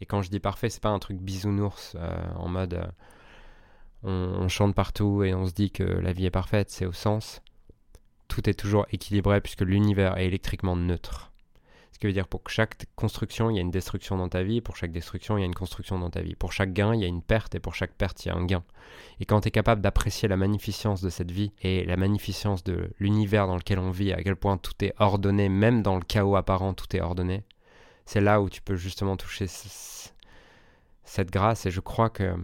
Et 0.00 0.06
quand 0.06 0.22
je 0.22 0.30
dis 0.30 0.40
parfait, 0.40 0.70
c'est 0.70 0.82
pas 0.82 0.88
un 0.88 0.98
truc 0.98 1.18
bisounours 1.18 1.94
euh, 1.96 2.16
en 2.36 2.48
mode 2.48 2.74
euh, 2.74 2.86
on, 4.02 4.48
chante 4.48 4.74
partout 4.74 5.22
et 5.22 5.34
on 5.34 5.46
se 5.46 5.52
dit 5.52 5.70
que 5.70 5.82
la 5.82 6.12
vie 6.12 6.26
est 6.26 6.30
parfaite. 6.30 6.70
C'est 6.70 6.86
au 6.86 6.92
sens 6.92 7.42
tout 8.28 8.48
est 8.48 8.54
toujours 8.54 8.86
équilibré 8.90 9.40
puisque 9.40 9.60
l'univers 9.60 10.18
est 10.18 10.26
électriquement 10.26 10.76
neutre. 10.76 11.30
Ce 11.96 11.98
qui 11.98 12.06
veut 12.06 12.12
dire 12.12 12.28
pour 12.28 12.42
chaque 12.50 12.84
construction, 12.94 13.48
il 13.48 13.56
y 13.56 13.58
a 13.58 13.62
une 13.62 13.70
destruction 13.70 14.18
dans 14.18 14.28
ta 14.28 14.42
vie, 14.42 14.60
pour 14.60 14.76
chaque 14.76 14.92
destruction, 14.92 15.38
il 15.38 15.40
y 15.40 15.44
a 15.44 15.46
une 15.46 15.54
construction 15.54 15.98
dans 15.98 16.10
ta 16.10 16.20
vie. 16.20 16.34
Pour 16.34 16.52
chaque 16.52 16.74
gain, 16.74 16.94
il 16.94 17.00
y 17.00 17.06
a 17.06 17.08
une 17.08 17.22
perte, 17.22 17.54
et 17.54 17.58
pour 17.58 17.74
chaque 17.74 17.94
perte, 17.94 18.22
il 18.22 18.28
y 18.28 18.30
a 18.30 18.34
un 18.34 18.44
gain. 18.44 18.62
Et 19.18 19.24
quand 19.24 19.40
tu 19.40 19.48
es 19.48 19.50
capable 19.50 19.80
d'apprécier 19.80 20.28
la 20.28 20.36
magnificence 20.36 21.00
de 21.00 21.08
cette 21.08 21.30
vie 21.30 21.52
et 21.62 21.86
la 21.86 21.96
magnificence 21.96 22.64
de 22.64 22.90
l'univers 22.98 23.46
dans 23.46 23.56
lequel 23.56 23.78
on 23.78 23.92
vit, 23.92 24.12
à 24.12 24.22
quel 24.22 24.36
point 24.36 24.58
tout 24.58 24.74
est 24.84 24.92
ordonné, 24.98 25.48
même 25.48 25.80
dans 25.80 25.96
le 25.96 26.02
chaos 26.02 26.36
apparent, 26.36 26.74
tout 26.74 26.94
est 26.94 27.00
ordonné, 27.00 27.44
c'est 28.04 28.20
là 28.20 28.42
où 28.42 28.50
tu 28.50 28.60
peux 28.60 28.76
justement 28.76 29.16
toucher 29.16 29.46
cette 31.02 31.30
grâce. 31.30 31.64
Et 31.64 31.70
je 31.70 31.80
crois 31.80 32.10
que, 32.10 32.34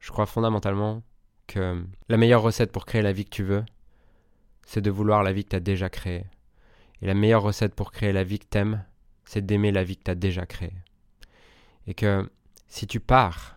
je 0.00 0.10
crois 0.10 0.26
fondamentalement 0.26 1.02
que 1.46 1.82
la 2.10 2.16
meilleure 2.18 2.42
recette 2.42 2.72
pour 2.72 2.84
créer 2.84 3.00
la 3.00 3.14
vie 3.14 3.24
que 3.24 3.30
tu 3.30 3.42
veux, 3.42 3.64
c'est 4.66 4.82
de 4.82 4.90
vouloir 4.90 5.22
la 5.22 5.32
vie 5.32 5.44
que 5.44 5.50
tu 5.50 5.56
as 5.56 5.60
déjà 5.60 5.88
créée 5.88 6.26
et 7.02 7.06
la 7.06 7.14
meilleure 7.14 7.42
recette 7.42 7.74
pour 7.74 7.92
créer 7.92 8.12
la 8.12 8.24
vie 8.24 8.38
que 8.38 8.46
t'aimes, 8.46 8.84
c'est 9.24 9.44
d'aimer 9.44 9.72
la 9.72 9.84
vie 9.84 9.96
que 9.96 10.04
tu 10.04 10.10
as 10.10 10.14
déjà 10.14 10.46
créée. 10.46 10.72
Et 11.86 11.94
que 11.94 12.28
si 12.68 12.86
tu 12.86 13.00
pars 13.00 13.56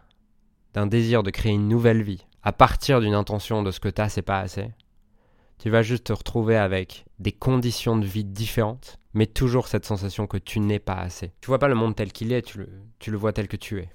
d'un 0.74 0.88
désir 0.88 1.24
de 1.24 1.32
créer 1.32 1.54
une 1.54 1.68
nouvelle 1.68 2.04
vie, 2.04 2.26
à 2.44 2.52
partir 2.52 3.02
d'une 3.02 3.14
intention 3.14 3.64
de 3.64 3.72
ce 3.72 3.80
que 3.80 3.90
tu 3.90 4.02
as, 4.02 4.10
c'est 4.10 4.22
pas 4.22 4.40
assez, 4.40 4.72
Tu 5.58 5.70
vas 5.70 5.82
juste 5.82 6.06
te 6.06 6.14
retrouver 6.14 6.56
avec 6.56 7.06
des 7.20 7.34
conditions 7.34 7.98
de 7.98 8.06
vie 8.06 8.24
différentes, 8.24 8.98
mais 9.14 9.26
toujours 9.26 9.68
cette 9.68 9.84
sensation 9.84 10.26
que 10.26 10.38
tu 10.38 10.62
n'es 10.62 10.80
pas 10.80 10.96
assez. 10.96 11.34
Tu 11.42 11.48
vois 11.48 11.60
pas 11.60 11.68
le 11.68 11.76
monde 11.76 11.98
tel 11.98 12.14
qu'il 12.14 12.32
est, 12.32 12.44
tu 12.44 12.60
le, 12.60 12.70
tu 12.98 13.12
le 13.12 13.18
vois 13.18 13.34
tel 13.34 13.50
que 13.50 13.58
tu 13.58 13.80
es. 13.80 13.90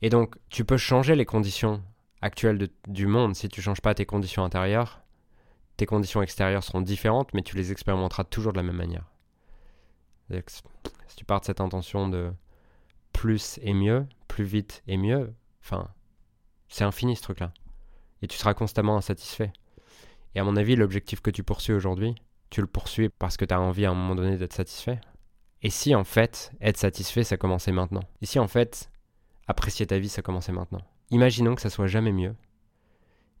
Et 0.00 0.08
donc, 0.08 0.36
tu 0.48 0.64
peux 0.64 0.78
changer 0.78 1.14
les 1.14 1.26
conditions 1.26 1.82
actuelles 2.22 2.68
du 2.88 3.06
monde 3.06 3.34
si 3.34 3.50
tu 3.50 3.60
changes 3.60 3.82
pas 3.82 3.94
tes 3.94 4.06
conditions 4.06 4.44
intérieures. 4.44 5.03
Tes 5.76 5.86
conditions 5.86 6.22
extérieures 6.22 6.62
seront 6.62 6.80
différentes, 6.80 7.34
mais 7.34 7.42
tu 7.42 7.56
les 7.56 7.72
expérimenteras 7.72 8.24
toujours 8.24 8.52
de 8.52 8.58
la 8.58 8.62
même 8.62 8.76
manière. 8.76 9.10
Si 10.30 11.16
tu 11.16 11.24
pars 11.24 11.40
de 11.40 11.44
cette 11.44 11.60
intention 11.60 12.08
de 12.08 12.32
plus 13.12 13.58
et 13.62 13.74
mieux, 13.74 14.06
plus 14.28 14.44
vite 14.44 14.82
et 14.86 14.96
mieux, 14.96 15.34
enfin, 15.62 15.88
c'est 16.68 16.84
infini 16.84 17.16
ce 17.16 17.22
truc-là. 17.22 17.52
Et 18.22 18.28
tu 18.28 18.36
seras 18.36 18.54
constamment 18.54 18.96
insatisfait. 18.96 19.52
Et 20.34 20.40
à 20.40 20.44
mon 20.44 20.56
avis, 20.56 20.76
l'objectif 20.76 21.20
que 21.20 21.30
tu 21.30 21.42
poursuis 21.42 21.72
aujourd'hui, 21.72 22.14
tu 22.50 22.60
le 22.60 22.66
poursuis 22.66 23.08
parce 23.08 23.36
que 23.36 23.44
tu 23.44 23.54
as 23.54 23.60
envie 23.60 23.84
à 23.84 23.90
un 23.90 23.94
moment 23.94 24.14
donné 24.14 24.36
d'être 24.36 24.52
satisfait. 24.52 25.00
Et 25.62 25.70
si 25.70 25.94
en 25.94 26.04
fait, 26.04 26.52
être 26.60 26.76
satisfait, 26.76 27.24
ça 27.24 27.36
commençait 27.36 27.72
maintenant 27.72 28.02
Et 28.20 28.26
si 28.26 28.38
en 28.38 28.48
fait, 28.48 28.90
apprécier 29.46 29.86
ta 29.86 29.98
vie, 29.98 30.08
ça 30.08 30.22
commençait 30.22 30.52
maintenant 30.52 30.82
Imaginons 31.10 31.54
que 31.54 31.62
ça 31.62 31.70
soit 31.70 31.86
jamais 31.86 32.12
mieux. 32.12 32.34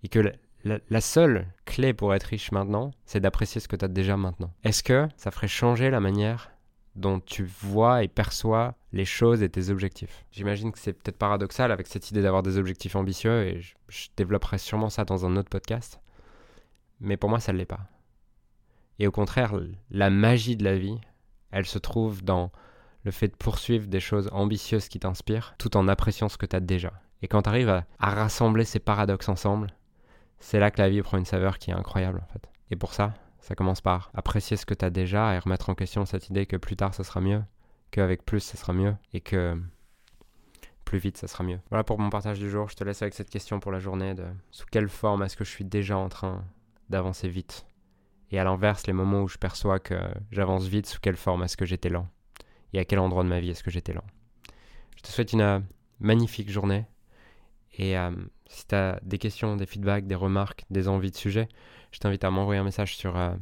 Et 0.02 0.08
que 0.08 0.32
la, 0.64 1.00
seule 1.00 1.46
clé 1.64 1.92
pour 1.92 2.14
être 2.14 2.24
riche 2.24 2.52
maintenant, 2.52 2.90
c'est 3.04 3.20
d'apprécier 3.20 3.60
ce 3.60 3.68
que 3.68 3.76
tu 3.76 3.84
as 3.84 3.88
déjà 3.88 4.16
maintenant. 4.16 4.52
Est-ce 4.64 4.82
que 4.82 5.08
ça 5.16 5.30
ferait 5.30 5.48
changer 5.48 5.90
la 5.90 6.00
manière 6.00 6.50
dont 6.96 7.20
tu 7.20 7.44
vois 7.44 8.04
et 8.04 8.08
perçois 8.08 8.74
les 8.92 9.04
choses 9.04 9.42
et 9.42 9.48
tes 9.48 9.70
objectifs? 9.70 10.24
J'imagine 10.32 10.72
que 10.72 10.78
c'est 10.78 10.92
peut-être 10.92 11.18
paradoxal 11.18 11.70
avec 11.70 11.86
cette 11.86 12.10
idée 12.10 12.22
d'avoir 12.22 12.42
des 12.42 12.56
objectifs 12.56 12.96
ambitieux 12.96 13.46
et 13.46 13.60
je, 13.60 14.08
développerai 14.16 14.58
sûrement 14.58 14.90
ça 14.90 15.04
dans 15.04 15.26
un 15.26 15.36
autre 15.36 15.50
podcast. 15.50 16.00
Mais 17.00 17.16
pour 17.16 17.28
moi, 17.28 17.40
ça 17.40 17.52
ne 17.52 17.58
l'est 17.58 17.66
pas. 17.66 17.86
Et 18.98 19.06
au 19.06 19.10
contraire, 19.10 19.54
la 19.90 20.08
magie 20.08 20.56
de 20.56 20.64
la 20.64 20.78
vie, 20.78 20.98
elle 21.50 21.66
se 21.66 21.78
trouve 21.78 22.24
dans 22.24 22.50
le 23.02 23.10
fait 23.10 23.28
de 23.28 23.36
poursuivre 23.36 23.86
des 23.86 24.00
choses 24.00 24.30
ambitieuses 24.32 24.88
qui 24.88 24.98
t'inspirent, 24.98 25.54
tout 25.58 25.76
en 25.76 25.88
appréciant 25.88 26.28
ce 26.28 26.38
que 26.38 26.46
tu 26.46 26.56
as 26.56 26.60
déjà. 26.60 26.92
Et 27.22 27.28
quand 27.28 27.42
tu 27.42 27.48
arrives 27.48 27.68
à, 27.68 27.84
rassembler 27.98 28.64
ces 28.64 28.78
paradoxes 28.78 29.28
ensemble, 29.28 29.68
c'est 30.38 30.60
là 30.60 30.70
que 30.70 30.80
la 30.80 30.88
vie 30.88 31.02
prend 31.02 31.18
une 31.18 31.24
saveur 31.24 31.58
qui 31.58 31.70
est 31.70 31.74
incroyable 31.74 32.22
en 32.22 32.32
fait. 32.32 32.48
Et 32.70 32.76
pour 32.76 32.92
ça, 32.92 33.14
ça 33.40 33.54
commence 33.54 33.80
par 33.80 34.10
apprécier 34.14 34.56
ce 34.56 34.66
que 34.66 34.74
tu 34.74 34.84
as 34.84 34.90
déjà 34.90 35.34
et 35.34 35.38
remettre 35.38 35.70
en 35.70 35.74
question 35.74 36.04
cette 36.06 36.28
idée 36.30 36.46
que 36.46 36.56
plus 36.56 36.76
tard 36.76 36.94
ça 36.94 37.04
sera 37.04 37.20
mieux, 37.20 37.42
qu'avec 37.90 38.24
plus 38.24 38.40
ça 38.40 38.56
sera 38.56 38.72
mieux 38.72 38.94
et 39.12 39.20
que 39.20 39.60
plus 40.84 40.98
vite 40.98 41.16
ça 41.16 41.28
sera 41.28 41.44
mieux. 41.44 41.60
Voilà 41.70 41.84
pour 41.84 41.98
mon 41.98 42.10
partage 42.10 42.38
du 42.38 42.50
jour. 42.50 42.68
Je 42.68 42.76
te 42.76 42.84
laisse 42.84 43.02
avec 43.02 43.14
cette 43.14 43.30
question 43.30 43.60
pour 43.60 43.72
la 43.72 43.78
journée 43.78 44.14
de 44.14 44.26
sous 44.50 44.66
quelle 44.70 44.88
forme 44.88 45.22
est-ce 45.22 45.36
que 45.36 45.44
je 45.44 45.50
suis 45.50 45.64
déjà 45.64 45.96
en 45.96 46.08
train 46.08 46.44
d'avancer 46.88 47.28
vite? 47.28 47.66
Et 48.30 48.38
à 48.38 48.44
l'inverse, 48.44 48.86
les 48.86 48.92
moments 48.92 49.22
où 49.22 49.28
je 49.28 49.38
perçois 49.38 49.78
que 49.78 49.94
j'avance 50.30 50.64
vite, 50.66 50.86
sous 50.86 51.00
quelle 51.00 51.16
forme 51.16 51.44
est-ce 51.44 51.56
que 51.56 51.66
j'étais 51.66 51.88
lent? 51.88 52.08
Et 52.72 52.78
à 52.78 52.84
quel 52.84 52.98
endroit 52.98 53.22
de 53.22 53.28
ma 53.28 53.40
vie 53.40 53.50
est-ce 53.50 53.62
que 53.62 53.70
j'étais 53.70 53.92
lent? 53.92 54.04
Je 54.96 55.02
te 55.02 55.08
souhaite 55.08 55.32
une 55.32 55.40
euh, 55.40 55.60
magnifique 56.00 56.50
journée. 56.50 56.86
Et 57.76 57.96
euh, 57.96 58.10
si 58.46 58.66
tu 58.66 58.76
des 59.02 59.18
questions, 59.18 59.56
des 59.56 59.66
feedbacks, 59.66 60.06
des 60.06 60.14
remarques, 60.14 60.64
des 60.70 60.88
envies 60.88 61.10
de 61.10 61.16
sujets, 61.16 61.48
je 61.92 61.98
t'invite 61.98 62.24
à 62.24 62.30
m'envoyer 62.30 62.60
un 62.60 62.64
message 62.64 62.96
sur 62.96 63.16
euh, 63.16 63.34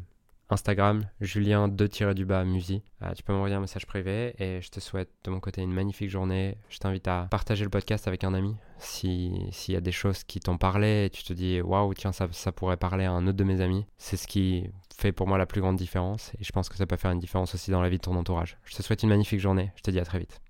Instagram, 0.53 1.09
Julien 1.21 1.69
2-du-bas 1.69 2.45
Musi. 2.45 2.83
Euh, 3.03 3.13
tu 3.15 3.23
peux 3.23 3.33
m'envoyer 3.33 3.55
un 3.55 3.61
message 3.61 3.87
privé 3.87 4.35
et 4.39 4.61
je 4.61 4.69
te 4.69 4.81
souhaite 4.81 5.09
de 5.25 5.31
mon 5.31 5.41
côté 5.41 5.63
une 5.63 5.73
magnifique 5.73 6.11
journée. 6.11 6.59
Je 6.69 6.79
t'invite 6.79 7.09
à 7.09 7.29
partager 7.31 7.65
le 7.65 7.71
podcast 7.71 8.07
avec 8.07 8.25
un 8.25 8.35
ami. 8.35 8.55
S'il 8.79 9.51
y 9.69 9.77
a 9.77 9.81
des 9.81 9.93
choses 9.93 10.25
qui 10.25 10.41
t'ont 10.41 10.59
parlé 10.59 11.07
et 11.07 11.11
tu 11.11 11.23
te 11.23 11.33
dis 11.33 11.61
waouh, 11.61 11.95
tiens, 11.95 12.13
ça, 12.13 12.29
ça 12.31 12.53
pourrait 12.53 12.77
parler 12.77 13.05
à 13.05 13.13
un 13.13 13.27
autre 13.27 13.39
de 13.39 13.45
mes 13.45 13.61
amis, 13.61 13.87
c'est 13.97 14.17
ce 14.17 14.27
qui 14.27 14.69
fait 14.95 15.13
pour 15.13 15.27
moi 15.27 15.39
la 15.39 15.47
plus 15.47 15.61
grande 15.61 15.77
différence 15.77 16.33
et 16.39 16.45
je 16.45 16.53
pense 16.53 16.69
que 16.69 16.77
ça 16.77 16.87
peut 16.87 16.97
faire 16.97 17.11
une 17.11 17.19
différence 17.19 17.55
aussi 17.55 17.71
dans 17.71 17.81
la 17.81 17.89
vie 17.89 17.97
de 17.97 18.03
ton 18.03 18.17
entourage. 18.17 18.59
Je 18.65 18.77
te 18.77 18.83
souhaite 18.83 19.03
une 19.03 19.09
magnifique 19.09 19.41
journée. 19.41 19.73
Je 19.77 19.83
te 19.83 19.91
dis 19.91 19.99
à 19.99 20.05
très 20.05 20.19
vite. 20.19 20.42